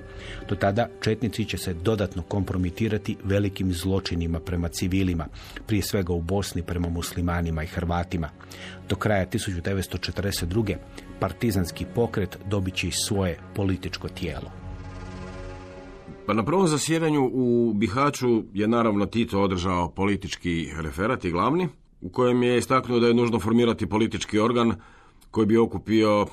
[0.50, 5.28] Do tada četnici će se dodatno kompromitirati velikim zločinima prema civilima,
[5.68, 8.30] prije svega u Bosni prema muslimanima i Hrvatima.
[8.90, 10.76] Do kraja 1942.
[11.20, 14.52] partizanski pokret dobit će svoje političko tijelo.
[16.26, 21.68] Pa na prvom zasjedanju u Bihaću je naravno Tito održao politički referat i glavni,
[22.02, 24.74] u kojem je istaknuo da je nužno formirati politički organ
[25.32, 26.26] koji bi okupio,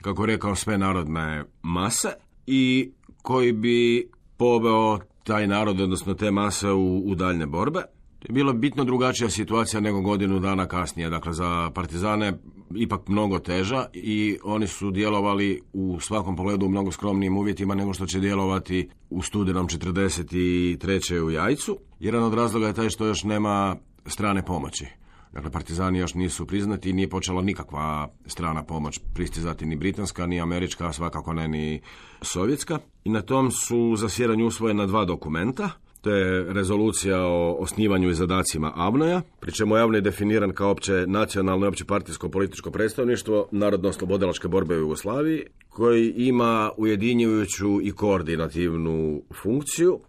[0.00, 2.08] kako rekao, sve narodne mase
[2.46, 2.90] i
[3.22, 7.82] koji bi poveo taj narod, odnosno te mase u, u daljne borbe.
[8.22, 11.10] To je bila bitno drugačija situacija nego godinu dana kasnije.
[11.10, 12.32] Dakle, za partizane
[12.74, 17.92] ipak mnogo teža i oni su djelovali u svakom pogledu u mnogo skromnijim uvjetima nego
[17.92, 21.20] što će djelovati u studenom 43.
[21.20, 21.78] u Jajcu.
[22.00, 24.86] Jedan od razloga je taj što još nema strane pomoći.
[25.32, 30.40] Dakle, partizani još nisu priznati i nije počela nikakva strana pomoć pristizati ni britanska, ni
[30.40, 31.80] američka, svakako ne ni
[32.20, 32.78] sovjetska.
[33.04, 35.70] I na tom su zasjedanju usvojena dva dokumenta.
[36.02, 41.04] To je rezolucija o osnivanju i zadacima Avnoja, pri čemu je Avnoj definiran kao opće
[41.06, 49.22] nacionalno i opće partijsko političko predstavništvo narodno-oslobodilačke borbe u Jugoslaviji, koji ima ujedinjujuću i koordinativnu
[49.42, 50.00] funkciju.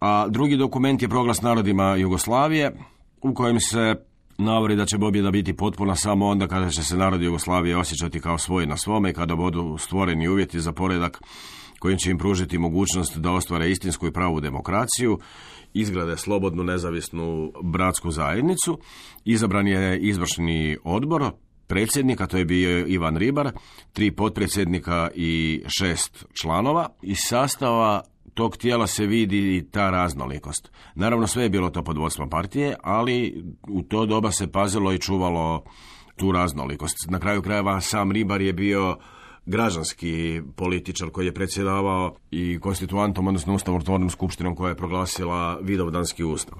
[0.00, 2.72] A drugi dokument je proglas narodima Jugoslavije,
[3.22, 3.94] u kojem se
[4.38, 8.38] navodi da će pobjeda biti potpuna samo onda kada će se narod Jugoslavije osjećati kao
[8.38, 11.22] svoj na svome i kada budu stvoreni uvjeti za poredak
[11.82, 15.18] kojim će im pružiti mogućnost da ostvare istinsku i pravu demokraciju,
[15.74, 18.78] izgrade slobodnu nezavisnu bratsku zajednicu.
[19.24, 21.30] Izabran je izvršni odbor,
[21.66, 23.50] predsjednika, to je bio Ivan Ribar,
[23.92, 26.88] tri potpredsjednika i šest članova.
[27.02, 28.02] Iz sastava
[28.34, 30.70] tog tijela se vidi i ta raznolikost.
[30.94, 34.98] Naravno sve je bilo to pod vodstvom partije, ali u to doba se pazilo i
[34.98, 35.64] čuvalo
[36.16, 36.96] tu raznolikost.
[37.10, 38.96] Na kraju krajeva sam Ribar je bio
[39.46, 46.58] građanski političar koji je predsjedavao i konstituantom, odnosno ustavotvornom skupštinom koja je proglasila Vidovdanski ustav.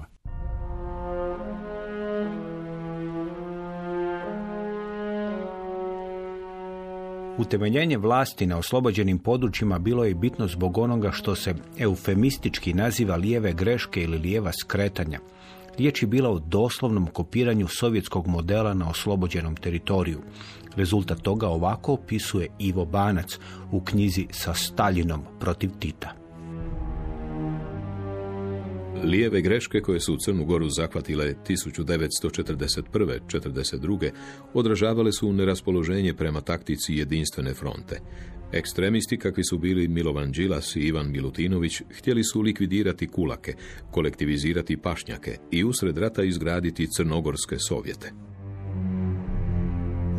[7.37, 13.53] Utemeljenje vlasti na oslobođenim područjima bilo je bitno zbog onoga što se eufemistički naziva lijeve
[13.53, 15.19] greške ili lijeva skretanja.
[15.77, 20.19] Riječ je bila o doslovnom kopiranju sovjetskog modela na oslobođenom teritoriju.
[20.75, 23.39] Rezultat toga ovako opisuje Ivo Banac
[23.71, 26.23] u knjizi sa Staljinom protiv Tita.
[29.03, 33.19] Lijeve greške koje su u Crnu Goru zahvatile 1941.
[33.27, 34.11] 42.
[34.53, 37.99] odražavale su neraspoloženje prema taktici jedinstvene fronte.
[38.53, 43.53] Ekstremisti kakvi su bili Milovan Đilas i Ivan Milutinović htjeli su likvidirati kulake,
[43.91, 48.32] kolektivizirati pašnjake i usred rata izgraditi crnogorske sovjete.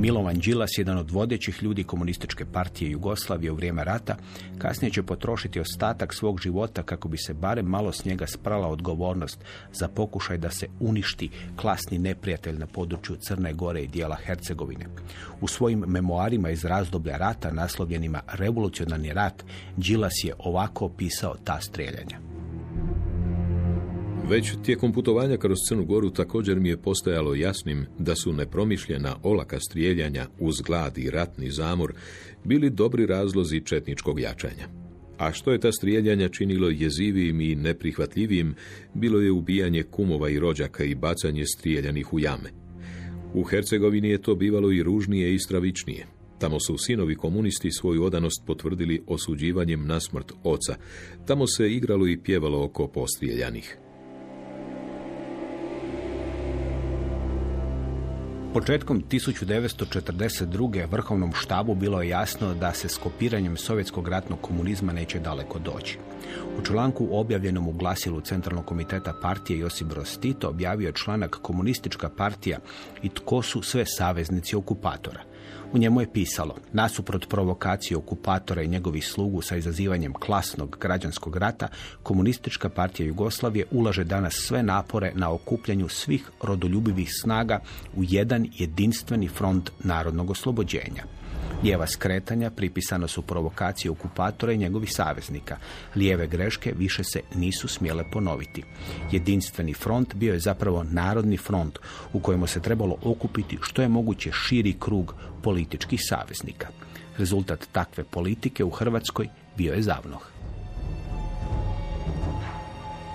[0.04, 4.16] Milovan Đilas, jedan od vodećih ljudi komunističke partije Jugoslavije u vrijeme rata,
[4.58, 9.38] kasnije će potrošiti ostatak svog života kako bi se barem malo s njega sprala odgovornost
[9.72, 14.86] za pokušaj da se uništi klasni neprijatelj na području Crne Gore i dijela Hercegovine.
[15.40, 19.44] U svojim memoarima iz razdoblja rata naslovljenima Revolucionarni rat,
[19.76, 22.18] Đilas je ovako opisao ta strijeljanja.
[24.28, 29.60] Već tijekom putovanja kroz Crnu Goru također mi je postojalo jasnim da su nepromišljena olaka
[29.60, 31.94] strijeljanja uz glad i ratni zamor
[32.44, 34.68] bili dobri razlozi četničkog jačanja.
[35.18, 38.54] A što je ta strijeljanja činilo jezivijim i neprihvatljivijim,
[38.94, 42.50] bilo je ubijanje kumova i rođaka i bacanje strijeljanih u jame.
[43.34, 46.06] U Hercegovini je to bivalo i ružnije i stravičnije.
[46.38, 50.76] Tamo su sinovi komunisti svoju odanost potvrdili osuđivanjem na smrt oca.
[51.26, 53.78] Tamo se igralo i pjevalo oko postrijeljanih.
[58.54, 60.86] Početkom 1942.
[60.90, 65.98] vrhovnom štabu bilo je jasno da se s kopiranjem sovjetskog ratnog komunizma neće daleko doći.
[66.58, 72.58] U članku objavljenom u glasilu Centralnog komiteta partije Josip Broz Tito objavio članak Komunistička partija
[73.02, 75.20] i tko su sve saveznici okupatora.
[75.74, 81.68] U njemu je pisalo, nasuprot provokacije okupatora i njegovih slugu sa izazivanjem klasnog građanskog rata,
[82.02, 87.60] komunistička partija Jugoslavije ulaže danas sve napore na okupljanju svih rodoljubivih snaga
[87.96, 91.04] u jedan jedinstveni front narodnog oslobođenja.
[91.62, 95.56] Lijeva skretanja pripisano su provokacije okupatora i njegovih saveznika.
[95.96, 98.62] Lijeve greške više se nisu smjele ponoviti.
[99.12, 101.78] Jedinstveni front bio je zapravo narodni front
[102.12, 106.68] u kojemu se trebalo okupiti što je moguće širi krug političkih saveznika.
[107.18, 110.34] Rezultat takve politike u Hrvatskoj bio je zavnoh.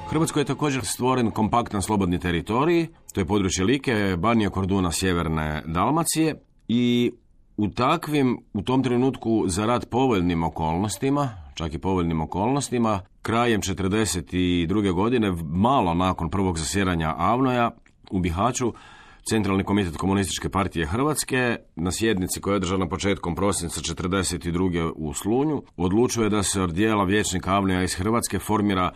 [0.10, 6.36] Hrvatskoj je također stvoren kompaktan slobodni teritorij, to je područje Like, Banija Korduna, sjeverne Dalmacije
[6.68, 7.12] i
[7.60, 14.91] u takvim, u tom trenutku za rad povoljnim okolnostima, čak i povoljnim okolnostima, krajem 1942.
[14.93, 17.72] godine, malo nakon prvog zasjeranja Avnoja
[18.12, 18.74] u Bihaću,
[19.30, 24.91] Centralni komitet komunističke partije Hrvatske na sjednici koja je održana početkom prosinca 1942.
[24.95, 28.91] u Slunju odlučuje da se od dijela vječnika Avnoja iz Hrvatske formira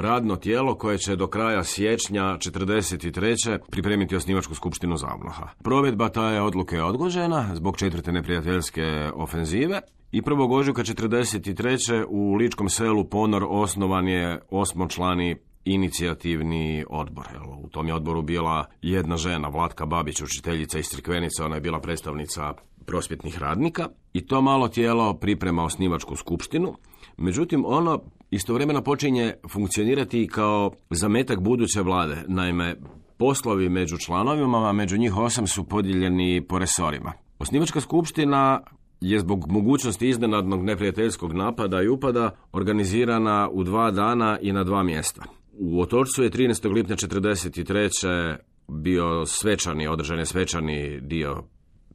[0.00, 3.58] radno tijelo koje će do kraja siječnja 43.
[3.70, 5.48] pripremiti osnivačku skupštinu Zavnoha.
[5.62, 9.80] Provedba je odluke je odgođena zbog četvrte neprijateljske ofenzive
[10.12, 10.58] i 1.
[10.58, 12.04] ožujka 43.
[12.08, 17.26] u Ličkom selu Ponor osnovan je osmočlani inicijativni odbor.
[17.64, 21.80] U tom je odboru bila jedna žena, Vlatka Babić, učiteljica iz Crkvenice, ona je bila
[21.80, 22.54] predstavnica
[22.86, 26.74] prosvjetnih radnika i to malo tijelo priprema osnivačku skupštinu.
[27.16, 32.24] Međutim, ono istovremeno počinje funkcionirati kao zametak buduće vlade.
[32.28, 32.76] Naime,
[33.18, 37.12] poslovi među članovima, a među njih osam su podijeljeni po resorima.
[37.38, 38.60] Osnivačka skupština
[39.00, 44.82] je zbog mogućnosti iznenadnog neprijateljskog napada i upada organizirana u dva dana i na dva
[44.82, 45.22] mjesta.
[45.52, 46.72] U Otorcu je 13.
[46.72, 48.36] lipnja 1943.
[48.68, 51.42] bio svečani, održan je svečani dio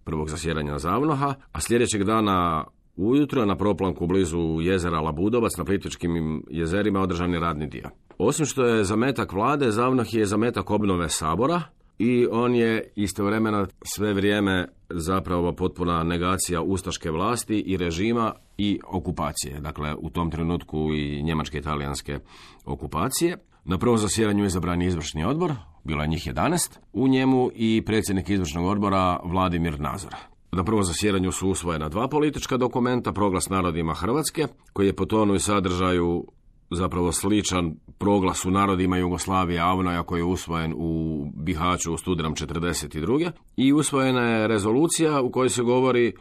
[0.04, 2.66] prvog zasjedanja Zavnoha, a sljedećeg dana
[2.98, 7.90] Ujutro na proplanku blizu jezera Labudovac na Plitvičkim jezerima održan je radni dio.
[8.18, 11.62] Osim što je zametak vlade, Zavnoh je zametak obnove sabora
[12.00, 19.60] i on je istovremeno sve vrijeme zapravo potpuna negacija ustaške vlasti i režima i okupacije.
[19.60, 22.20] Dakle, u tom trenutku i njemačke i italijanske
[22.66, 23.38] okupacije.
[23.66, 24.50] Na prvom zasjedanju je
[24.88, 25.54] izvršni odbor,
[25.84, 30.16] bilo je njih 11, u njemu i predsjednik izvršnog odbora Vladimir Nazor.
[30.56, 35.36] Na prvom zasjedanju su usvojena dva politička dokumenta, proglas narodima Hrvatske, koji je po tonu
[35.36, 36.28] i sadržaju
[36.72, 43.32] zapravo sličan proglas u narodima Jugoslavije Avnoja koji je usvojen u Bihaću u studenom 1942.
[43.58, 46.14] I usvojena je rezolucija u kojoj se govori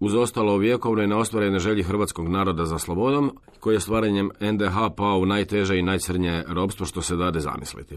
[0.00, 3.30] uz ostalo vjekovne i neostvarene želji hrvatskog naroda za slobodom,
[3.60, 7.96] koji je stvaranjem NDH pao u najteže i najcrnje robstvo što se dade zamisliti.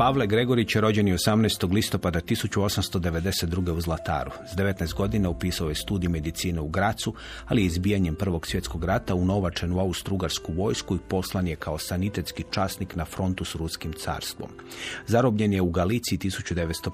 [0.00, 1.72] Pavle Gregorić je rođen je 18.
[1.72, 3.70] listopada 1892.
[3.70, 4.30] u Zlataru.
[4.52, 7.14] S 19 godina upisao je studij medicine u Gracu,
[7.46, 12.44] ali je izbijanjem Prvog svjetskog rata unovačen u Austrougarsku vojsku i poslan je kao sanitetski
[12.50, 14.50] časnik na frontu s Ruskim carstvom.
[15.06, 16.90] Zarobljen je u Galiciji 1915.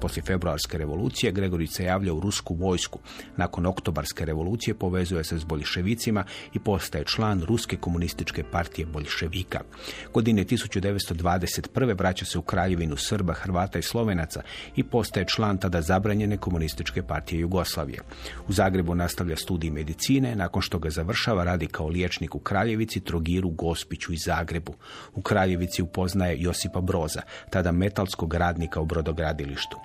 [0.00, 2.98] Poslije februarske revolucije Gregorić se javlja u Rusku vojsku.
[3.36, 6.24] Nakon oktobarske revolucije povezuje se s boljševicima
[6.54, 9.60] i postaje član Ruske komunističke partije boljševika.
[10.12, 12.21] Godine 1921.
[12.22, 14.42] vraća se u kraljevinu Srba, Hrvata i Slovenaca
[14.76, 18.02] i postaje član tada zabranjene komunističke partije Jugoslavije.
[18.48, 23.50] U Zagrebu nastavlja studij medicine, nakon što ga završava radi kao liječnik u Kraljevici, Trogiru,
[23.50, 24.74] Gospiću i Zagrebu.
[25.14, 29.76] U Kraljevici upoznaje Josipa Broza, tada metalskog radnika u brodogradilištu.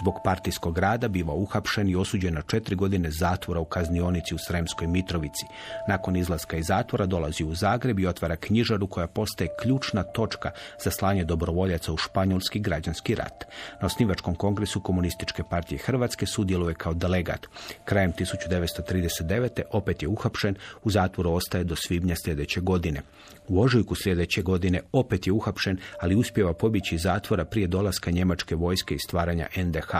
[0.00, 4.86] Zbog partijskog rada biva uhapšen i osuđen na četiri godine zatvora u kaznionici u Sremskoj
[4.86, 5.46] Mitrovici.
[5.88, 10.50] Nakon izlaska iz zatvora dolazi u Zagreb i otvara knjižaru koja postaje ključna točka
[10.84, 13.44] za slanje dobrovoljaca u španjolski građanski rat.
[13.80, 17.46] Na osnivačkom kongresu Komunističke partije Hrvatske sudjeluje kao delegat.
[17.84, 19.62] Krajem 1939.
[19.70, 23.02] opet je uhapšen, u zatvoru ostaje do svibnja sljedeće godine.
[23.48, 28.94] U ožujku sljedeće godine opet je uhapšen, ali uspjeva pobjeći zatvora prije dolaska njemačke vojske
[28.94, 29.94] i stvaranja NDH.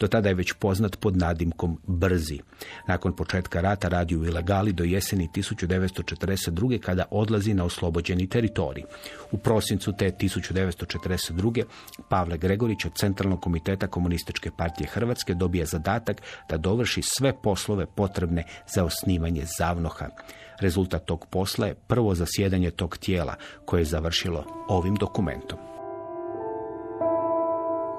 [0.00, 2.38] Do tada je već poznat pod nadimkom Brzi.
[2.88, 6.80] Nakon početka rata radi u ilegali do jeseni 1942.
[6.80, 8.84] kada odlazi na oslobođeni teritorij.
[9.30, 11.64] U prosincu te 1942.
[12.08, 18.44] Pavle Gregorić od Centralnog komiteta Komunističke partije Hrvatske dobije zadatak da dovrši sve poslove potrebne
[18.74, 20.08] za osnivanje Zavnoha.
[20.60, 25.58] Rezultat tog posla je prvo zasjedanje tog tijela koje je završilo ovim dokumentom.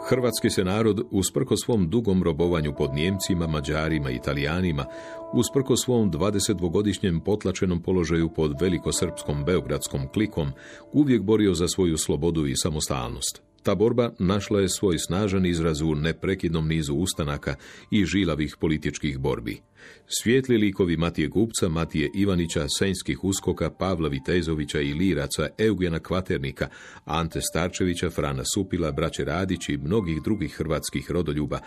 [0.10, 4.86] Hrvatski se narod, usprko svom dugom robovanju pod Njemcima, Mađarima i Italijanima,
[5.34, 10.52] usprko svom 22-godišnjem potlačenom položaju pod velikosrpskom beogradskom klikom,
[10.94, 13.49] uvijek borio za svoju slobodu i samostalnost.
[13.64, 17.55] Ta borba našla je svoj snažan izraz u neprekidnom nizu ustanaka
[17.91, 19.62] i žilavih političkih borbi.
[20.07, 26.68] Svijetli likovi Matije Gupca, Matije Ivanića, Senjskih uskoka, Pavla Vitezovića i Liraca, Eugena Kvaternika,
[27.05, 31.60] Ante Starčevića, Frana Supila, Braće Radić i mnogih drugih hrvatskih rodoljuba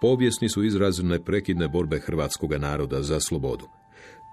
[0.00, 3.68] povijesni su izraz neprekidne borbe hrvatskog naroda za slobodu.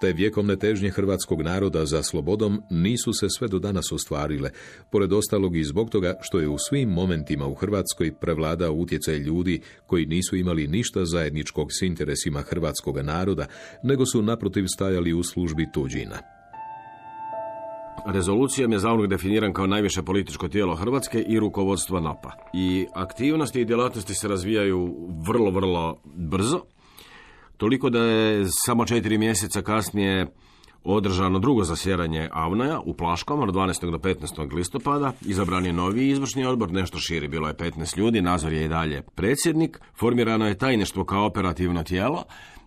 [0.04, 4.50] Te vjekovne težnje hrvatskog naroda za slobodom nisu se sve do danas ostvarile,
[4.90, 9.60] pored ostalog i zbog toga što je u svim momentima u Hrvatskoj prevladao utjecaj ljudi
[9.86, 13.46] koji nisu imali ništa zajedničkog s interesima hrvatskog naroda,
[13.82, 16.18] nego su naprotiv stajali u službi tuđina.
[18.06, 22.30] Rezolucijom je zavnog definiran kao najviše političko tijelo Hrvatske i rukovodstvo NAPA.
[22.54, 24.94] I aktivnosti i djelatnosti se razvijaju
[25.26, 26.60] vrlo, vrlo brzo.
[27.56, 30.26] Toliko da je samo četiri mjeseca kasnije
[30.84, 33.90] održano drugo zasjedanje Avnoja u Plaškom od 12.
[33.90, 34.54] do 15.
[34.54, 35.12] listopada.
[35.20, 39.02] Izabran je novi izvršni odbor, nešto širi, bilo je 15 ljudi, nazor je i dalje
[39.14, 39.80] predsjednik.
[39.94, 42.24] Formirano je tajništvo kao operativno tijelo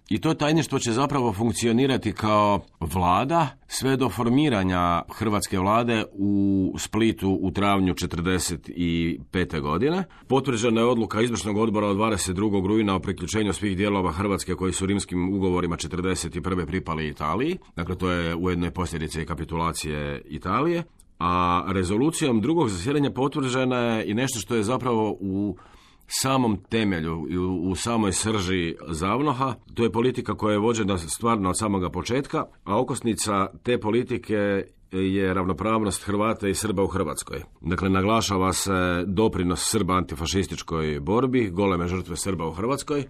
[0.10, 7.40] i to tajništvo će zapravo funkcionirati kao vlada sve do formiranja hrvatske vlade u Splitu
[7.42, 9.62] u travnju 45.
[9.62, 10.04] godine.
[10.28, 12.68] Potvrđena je odluka izvršnog odbora od 22.
[12.68, 16.66] rujna o priključenju svih dijelova Hrvatske koji su rimskim ugovorima 41.
[16.66, 17.58] pripali Italiji.
[17.76, 20.84] Dakle, to je ujedno i posljedice kapitulacije Italije.
[21.20, 25.58] A rezolucijom drugog zasjedanja potvrđena je i nešto što je zapravo u
[26.08, 29.54] samom temelju i u, u samoj srži Zavnoha.
[29.74, 35.34] To je politika koja je vođena stvarno od samoga početka, a okosnica te politike je
[35.34, 37.44] ravnopravnost Hrvata i Srba u Hrvatskoj.
[37.62, 43.04] Dakle, naglašava se doprinos Srba antifašističkoj borbi, goleme žrtve Srba u Hrvatskoj,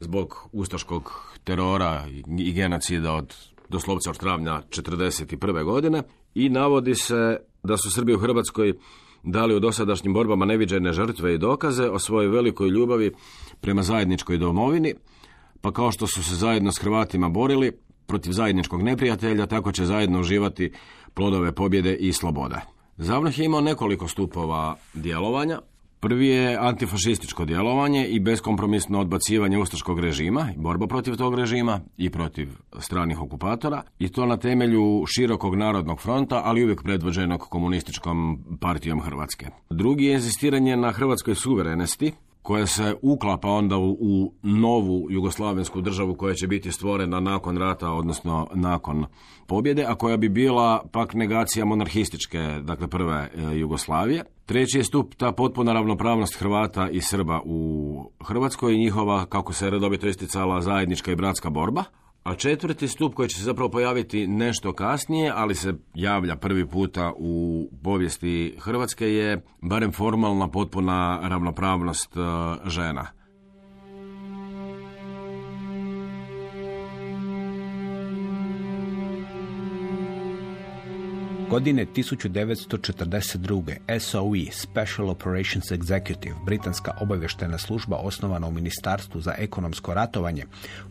[0.00, 2.04] zbog ustaškog terora
[2.38, 3.34] i genocida od
[3.68, 5.64] doslovce od travnja 1941.
[5.64, 6.02] godine
[6.34, 8.74] i navodi se da su Srbi u Hrvatskoj
[9.26, 13.14] dali u dosadašnjim borbama neviđene žrtve i dokaze o svojoj velikoj ljubavi
[13.60, 14.94] prema zajedničkoj domovini,
[15.60, 17.72] pa kao što su se zajedno s Hrvatima borili
[18.06, 20.72] protiv zajedničkog neprijatelja, tako će zajedno uživati
[21.14, 22.56] plodove pobjede i slobode.
[22.96, 25.60] Zavnih je imao nekoliko stupova djelovanja.
[26.00, 32.48] Prvi je antifašističko djelovanje i beskompromisno odbacivanje ustaškog režima, borba protiv tog režima i protiv
[32.78, 39.46] stranih okupatora i to na temelju širokog narodnog fronta, ali uvijek predvođenog komunističkom partijom Hrvatske.
[39.70, 42.12] Drugi je inzistiranje na hrvatskoj suverenosti,
[42.46, 47.90] koja se uklapa onda u, u novu jugoslavensku državu koja će biti stvorena nakon rata,
[47.90, 49.06] odnosno nakon
[49.46, 54.24] pobjede, a koja bi bila pak negacija monarhističke, dakle prve e, Jugoslavije.
[54.46, 59.70] Treći je stup ta potpuna ravnopravnost Hrvata i Srba u Hrvatskoj i njihova, kako se
[59.70, 61.84] redovito isticala, zajednička i bratska borba.
[62.26, 67.12] A četvrti stup koji će se zapravo pojaviti nešto kasnije, ali se javlja prvi puta
[67.16, 72.20] u povijesti Hrvatske je barem formalna potpuna ravnopravnost e,
[72.68, 73.06] žena.
[81.50, 84.00] Godine 1942.
[84.00, 90.44] SOE, Special Operations Executive, britanska obavještena služba osnovana u Ministarstvu za ekonomsko ratovanje,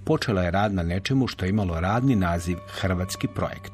[0.05, 3.73] počela je rad na nečemu što je imalo radni naziv Hrvatski projekt.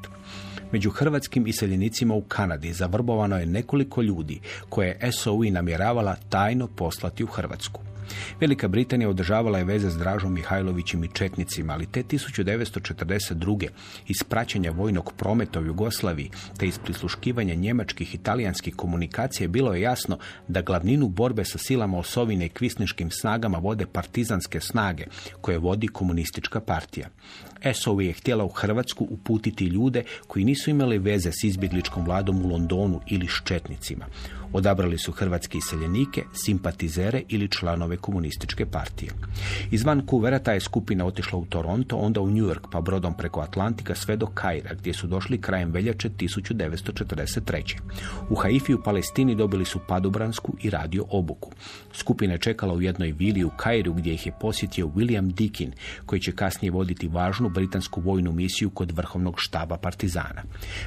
[0.72, 7.24] Među hrvatskim iseljenicima u Kanadi zavrbovano je nekoliko ljudi koje je SOE namjeravala tajno poslati
[7.24, 7.91] u Hrvatsku.
[8.40, 13.68] Velika Britanija održavala je veze s Dražom Mihajlovićim i Četnicima, ali te 1942.
[14.08, 19.82] iz praćenja vojnog prometa u Jugoslaviji te iz prisluškivanja njemačkih i talijanskih komunikacija bilo je
[19.82, 25.06] jasno da glavninu borbe sa silama osovine i kvisniškim snagama vode partizanske snage
[25.42, 27.08] koje vodi komunistička partija.
[27.74, 32.48] SOV je htjela u Hrvatsku uputiti ljude koji nisu imali veze s izbjegličkom vladom u
[32.48, 34.06] Londonu ili s Četnicima.
[34.54, 39.12] Odabrali su hrvatske iseljenike, simpatizere ili članove komunističke partije.
[39.72, 43.42] Iz Vancouvera ta je skupina otišla u Toronto, onda u New York, pa brodom preko
[43.42, 47.76] Atlantika sve do Kaira, gdje su došli krajem veljače 1943.
[48.30, 51.52] U Haifi u Palestini dobili su padobransku i radio obuku.
[51.94, 55.72] Skupina je čekala u jednoj vili u Kairu gdje ih je posjetio William Dickin,
[56.06, 60.44] koji će kasnije voditi važnu britansku vojnu misiju kod vrhovnog štaba partizana.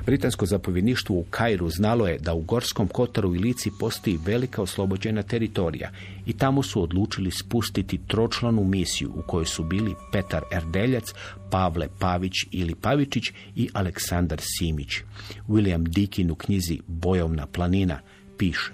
[0.07, 5.23] Britansko zapovjedništvo u Kairu znalo je da u Gorskom Kotaru i Lici postoji velika oslobođena
[5.23, 5.91] teritorija
[6.27, 11.05] i tamo su odlučili spustiti tročlanu misiju u kojoj su bili Petar Erdeljac,
[11.51, 13.25] Pavle Pavić ili Pavičić
[13.57, 14.89] i Aleksandar Simić.
[15.49, 18.01] William Dickin u knjizi Bojovna planina
[18.39, 18.73] piše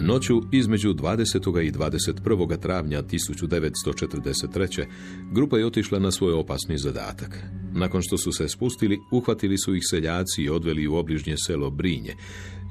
[0.00, 1.62] Noću između 20.
[1.62, 2.60] i 21.
[2.60, 4.86] travnja 1943.
[5.32, 7.38] grupa je otišla na svoj opasni zadatak.
[7.76, 12.14] Nakon što su se spustili, uhvatili su ih seljaci i odveli u obližnje selo Brinje,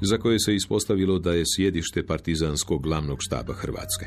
[0.02, 4.06] za koje se ispostavilo da je sjedište partizanskog glavnog štaba Hrvatske.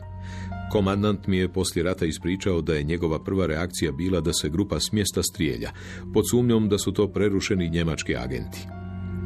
[0.71, 4.79] Komandant mi je poslije rata ispričao da je njegova prva reakcija bila da se grupa
[4.79, 5.71] s mjesta strijelja,
[6.13, 8.67] pod sumnjom da su to prerušeni njemački agenti.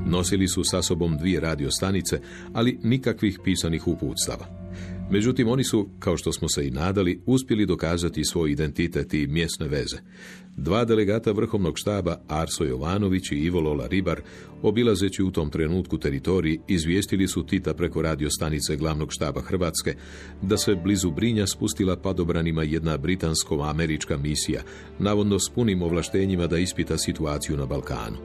[0.06, 2.22] Nosili su sa sobom dvije radiostanice,
[2.54, 4.46] ali nikakvih pisanih uputstava.
[5.12, 9.68] Međutim, oni su, kao što smo se i nadali, uspjeli dokazati svoj identitet i mjesne
[9.68, 9.98] veze.
[10.58, 14.22] Dva delegata vrhovnog štaba, Arso Jovanović i Ivo Lola Ribar,
[14.62, 19.96] obilazeći u tom trenutku teritoriji, izvijestili su Tita preko radiostanice glavnog štaba Hrvatske
[20.42, 24.62] da se blizu Brinja spustila padobranima jedna britansko-američka misija,
[25.00, 28.18] navodno s punim ovlaštenjima da ispita situaciju na Balkanu.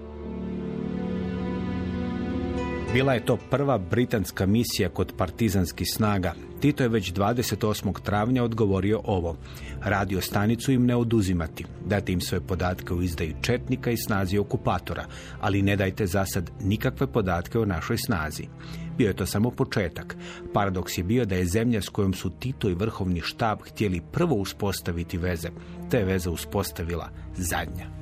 [2.93, 6.35] Bila je to prva britanska misija kod partizanskih snaga.
[6.61, 8.01] Tito je već 28.
[8.03, 9.37] travnja odgovorio ovo.
[9.81, 11.65] Radio stanicu im ne oduzimati.
[11.87, 15.05] Dajte im svoje podatke o izdaju četnika i snazi okupatora,
[15.41, 18.49] ali ne dajte za sad nikakve podatke o našoj snazi.
[18.97, 20.17] Bio je to samo početak.
[20.53, 24.35] Paradoks je bio da je zemlja s kojom su Tito i vrhovni štab htjeli prvo
[24.35, 25.49] uspostaviti veze,
[25.91, 27.98] te veze uspostavila zadnja.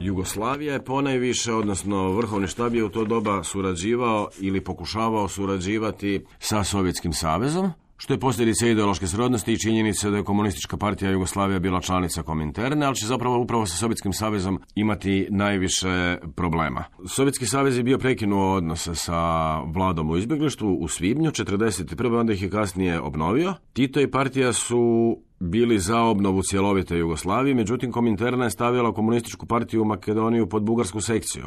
[0.00, 6.64] Jugoslavija je ponajviše, odnosno vrhovni štab je u to doba surađivao ili pokušavao surađivati sa
[6.64, 7.72] Sovjetskim savezom,
[8.02, 12.86] što je posljedica ideološke srodnosti i činjenice da je komunistička partija Jugoslavija bila članica Kominterne,
[12.86, 16.84] ali će zapravo upravo sa Sovjetskim savezom imati najviše problema.
[17.08, 22.20] Sovjetski savez je bio prekinuo odnose sa vladom u izbjeglištvu u svibnju 1941.
[22.20, 23.54] onda ih je kasnije obnovio.
[23.72, 29.82] Tito i partija su bili za obnovu cjelovite Jugoslavije, međutim Kominterna je stavila komunističku partiju
[29.82, 31.44] u Makedoniju pod bugarsku sekciju,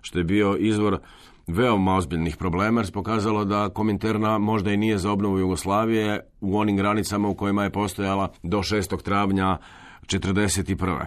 [0.00, 0.98] što je bio izvor
[1.46, 6.58] veoma ozbiljnih problema jer se pokazalo da Kominterna možda i nije za obnovu Jugoslavije u
[6.58, 9.02] onim granicama u kojima je postojala do 6.
[9.02, 9.58] travnja
[10.06, 11.06] 1941.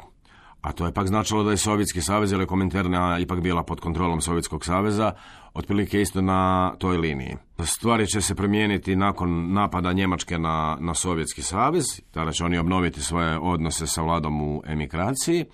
[0.62, 4.22] A to je pak značilo da je Sovjetski savez ili Kominterna ipak bila pod kontrolom
[4.22, 5.12] Sovjetskog saveza,
[5.54, 7.38] otprilike isto na toj liniji.
[7.64, 13.02] Stvari će se promijeniti nakon napada Njemačke na, na Sovjetski savez, tada će oni obnoviti
[13.02, 15.46] svoje odnose sa vladom u emigraciji,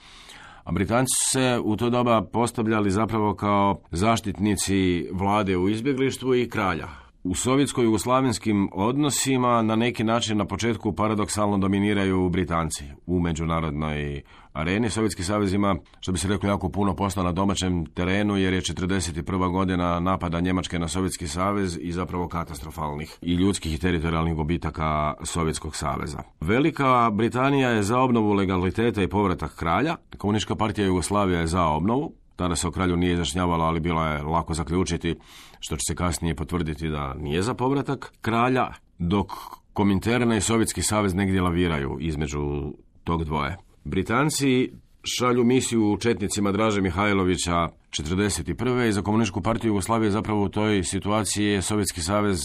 [0.64, 6.50] a Britanci su se u to doba postavljali zapravo kao zaštitnici vlade u izbjeglištvu i
[6.50, 7.01] kralja.
[7.24, 14.22] U sovjetsko-jugoslavenskim odnosima na neki način na početku paradoksalno dominiraju Britanci u međunarodnoj
[14.54, 14.90] areni.
[14.90, 18.62] Sovjetski savez ima, što bi se reklo, jako puno posla na domaćem terenu jer je
[18.62, 19.52] 41.
[19.52, 25.76] godina napada Njemačke na Sovjetski savez i zapravo katastrofalnih i ljudskih i teritorijalnih gubitaka Sovjetskog
[25.76, 26.24] saveza.
[26.40, 29.96] Velika Britanija je za obnovu legaliteta i povratak kralja.
[30.18, 32.21] Komunistička partija Jugoslavija je za obnovu.
[32.42, 35.16] Tada se o kralju nije izjašnjavala, ali bilo je lako zaključiti,
[35.60, 38.68] što će se kasnije potvrditi da nije za povratak kralja,
[38.98, 39.32] dok
[39.74, 42.74] Kominterna i Sovjetski savez negdje laviraju između
[43.04, 43.58] tog dvoje.
[43.84, 44.72] Britanci
[45.04, 48.88] šalju misiju četnicima Draže Mihajlovića 41.
[48.88, 52.42] i za komunističku partiju Jugoslavije zapravo u toj situaciji je Sovjetski savez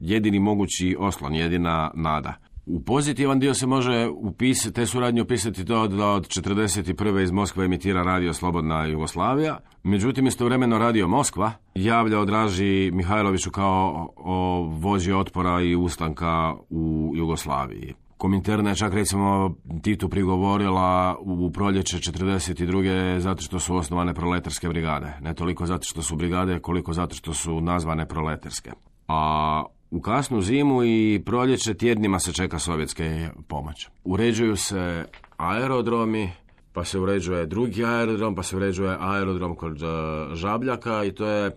[0.00, 2.34] jedini mogući oslon, jedina nada.
[2.66, 7.22] U pozitivan dio se može upisati, te suradnje upisati to da od 41.
[7.22, 9.58] iz Moskve emitira radio Slobodna Jugoslavija.
[9.82, 17.94] Međutim, istovremeno radio Moskva javlja odraži Mihajloviću kao o vozi otpora i ustanka u Jugoslaviji.
[18.16, 23.18] Kominterna je čak recimo Titu prigovorila u proljeće 42.
[23.18, 25.18] zato što su osnovane proletarske brigade.
[25.20, 28.70] Ne toliko zato što su brigade, koliko zato što su nazvane proletarske.
[29.08, 33.88] A u kasnu zimu i proljeće tjednima se čeka sovjetske pomoć.
[34.04, 35.04] Uređuju se
[35.36, 36.30] aerodromi,
[36.72, 39.86] pa se uređuje drugi aerodrom, pa se uređuje aerodrom kod e,
[40.34, 41.50] Žabljaka i to je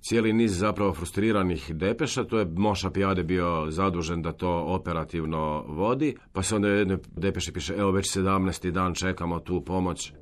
[0.00, 6.16] cijeli niz zapravo frustriranih depeša, to je Moša Pijade bio zadužen da to operativno vodi,
[6.32, 8.70] pa se onda u jednoj depeši piše, evo već 17.
[8.70, 10.12] dan čekamo tu pomoć,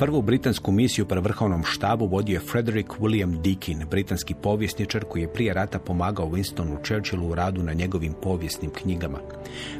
[0.00, 5.32] Prvu britansku misiju pre vrhovnom štabu vodio je Frederick William Deakin, britanski povjesničar koji je
[5.32, 9.18] prije rata pomagao Winstonu Churchillu u radu na njegovim povijesnim knjigama.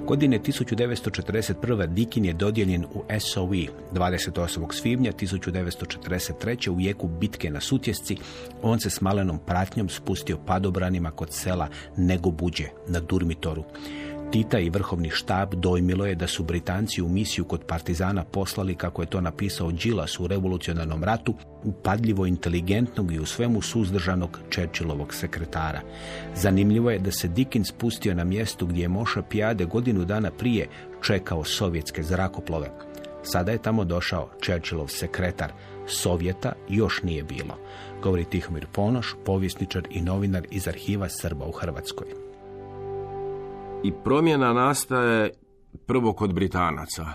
[0.07, 1.87] Godine 1941.
[1.87, 4.73] Deakin je dodijeljen u SOE 28.
[4.73, 6.71] svibnja 1943.
[6.71, 8.16] u jeku bitke na Sutjesci.
[8.62, 13.64] On se s malenom pratnjom spustio padobranima kod sela Negobuđe na Durmitoru.
[14.31, 19.03] Tita i vrhovni štab dojmilo je da su Britanci u misiju kod partizana poslali, kako
[19.03, 25.81] je to napisao Đilas u revolucionarnom ratu, upadljivo inteligentnog i u svemu suzdržanog Churchillovog sekretara.
[26.35, 30.68] Zanimljivo je da se Dickens spustio na mjestu gdje je Moša Pijade godinu dana prije
[31.03, 32.70] čekao sovjetske zrakoplove.
[33.22, 35.53] Sada je tamo došao Churchillov sekretar.
[35.87, 37.59] Sovjeta još nije bilo.
[38.03, 42.30] Govori Tihomir Ponoš, povjesničar i novinar iz arhiva Srba u Hrvatskoj.
[43.83, 45.31] I promjena nastaje
[45.87, 47.07] prvo kod Britanaca,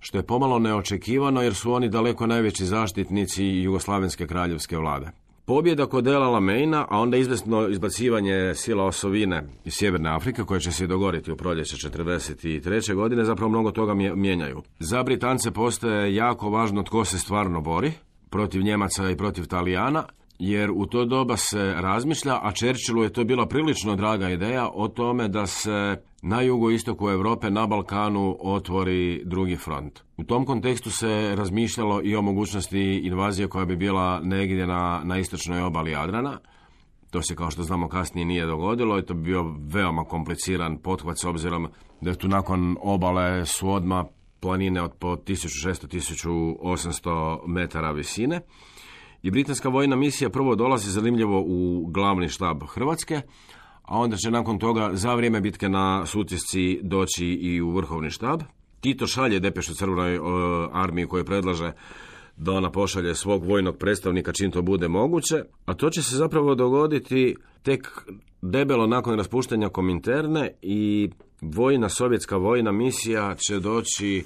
[0.00, 5.10] što je pomalo neočekivano jer su oni daleko najveći zaštitnici jugoslavenske kraljevske vlade.
[5.44, 10.72] Pobjeda kod Ela Lameina, a onda izvesno izbacivanje sila osovine iz Sjeverne Afrike, koje će
[10.72, 12.94] se i dogoditi u proljeće 43.
[12.94, 14.62] godine, zapravo mnogo toga mijenjaju.
[14.78, 17.92] Za Britance postaje jako važno tko se stvarno bori,
[18.30, 20.04] protiv Njemaca i protiv Talijana,
[20.38, 24.88] jer u to doba se razmišlja, a Churchillu je to bila prilično draga ideja o
[24.88, 30.00] tome da se na jugoistoku Europe na Balkanu otvori drugi front.
[30.16, 35.18] U tom kontekstu se razmišljalo i o mogućnosti invazije koja bi bila negdje na, na
[35.18, 36.38] istočnoj obali Jadrana.
[37.10, 41.18] To se, kao što znamo, kasnije nije dogodilo i to bi bio veoma kompliciran pothvat
[41.18, 41.68] s obzirom
[42.00, 44.04] da je tu nakon obale su odma
[44.40, 48.40] planine od po 1600-1800 metara visine.
[49.22, 53.20] I britanska vojna misija prvo dolazi zanimljivo u glavni štab Hrvatske,
[53.82, 58.42] a onda će nakon toga za vrijeme bitke na Sutjesci doći i u vrhovni štab.
[58.80, 60.18] Tito šalje depešu crvenoj
[60.72, 61.72] armiji koje predlaže
[62.36, 66.54] da ona pošalje svog vojnog predstavnika čim to bude moguće, a to će se zapravo
[66.54, 67.88] dogoditi tek
[68.42, 71.10] debelo nakon raspuštanja Kominterne i
[71.40, 74.24] vojna, sovjetska vojna misija će doći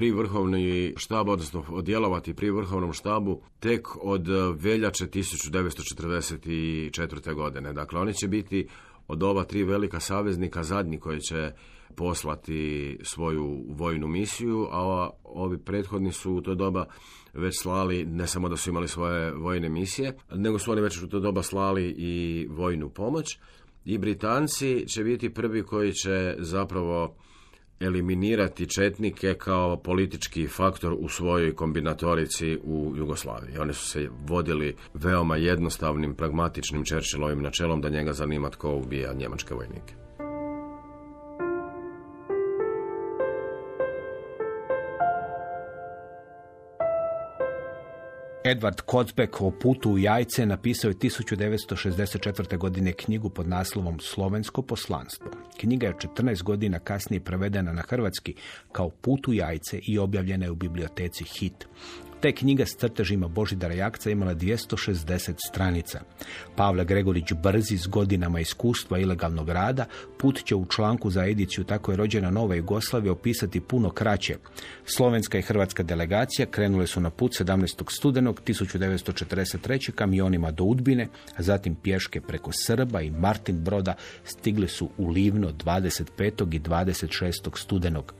[0.00, 7.34] pri vrhovni štab, odnosno djelovati pri vrhovnom štabu tek od veljače 1944.
[7.34, 7.72] godine.
[7.72, 8.68] Dakle, oni će biti
[9.08, 11.52] od ova tri velika saveznika zadnji koji će
[11.96, 16.84] poslati svoju vojnu misiju, a ovi prethodni su u to doba
[17.34, 21.08] već slali, ne samo da su imali svoje vojne misije, nego su oni već u
[21.08, 23.38] to doba slali i vojnu pomoć.
[23.84, 27.16] I Britanci će biti prvi koji će zapravo
[27.80, 33.58] eliminirati četnike kao politički faktor u svojoj kombinatorici u Jugoslaviji.
[33.58, 39.54] Oni su se vodili veoma jednostavnim, pragmatičnim Churchillovim načelom da njega zanima tko ubija njemačke
[39.54, 40.09] vojnike.
[48.50, 52.58] Edward Kocbek o putu u jajce napisao je 1964.
[52.58, 55.30] godine knjigu pod naslovom Slovensko poslanstvo.
[55.60, 58.34] Knjiga je 14 godina kasnije prevedena na hrvatski
[58.72, 61.68] kao put u jajce i objavljena je u biblioteci HIT.
[62.20, 66.00] Te knjiga s crtežima Božidara Jakca imala 260 stranica.
[66.56, 69.86] Pavle Gregorić Brzi s godinama iskustva ilegalnog rada
[70.18, 74.36] put će u članku za ediciju Tako je rođena Nova Jugoslavija opisati puno kraće.
[74.84, 77.84] Slovenska i hrvatska delegacija krenule su na put 17.
[77.90, 79.90] studenog 1943.
[79.90, 83.94] kamionima do Udbine, a zatim pješke preko Srba i Martin Broda
[84.24, 86.54] stigli su u Livno 25.
[86.54, 87.58] i 26.
[87.58, 88.14] studenog.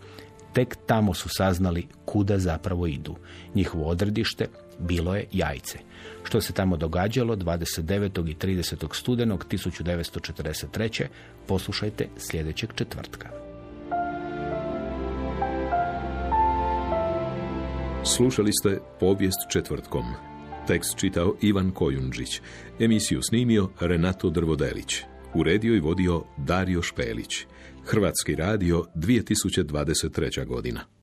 [0.52, 3.16] Tek tamo su saznali kuda zapravo idu.
[3.54, 4.46] Njihovo odredište
[4.78, 5.78] bilo je jajce.
[6.22, 8.30] Što se tamo događalo 29.
[8.30, 8.94] i 30.
[8.94, 11.06] studenog 1943.
[11.46, 13.28] poslušajte sljedećeg četvrtka.
[18.04, 20.04] Slušali ste povijest četvrtkom.
[20.66, 22.40] Tekst čitao Ivan Kojundžić.
[22.78, 25.02] Emisiju snimio Renato Drvodelić.
[25.34, 27.46] Uredio i vodio Dario Špelić.
[27.90, 30.46] Hrvatski radio 2023.
[30.46, 30.90] godina.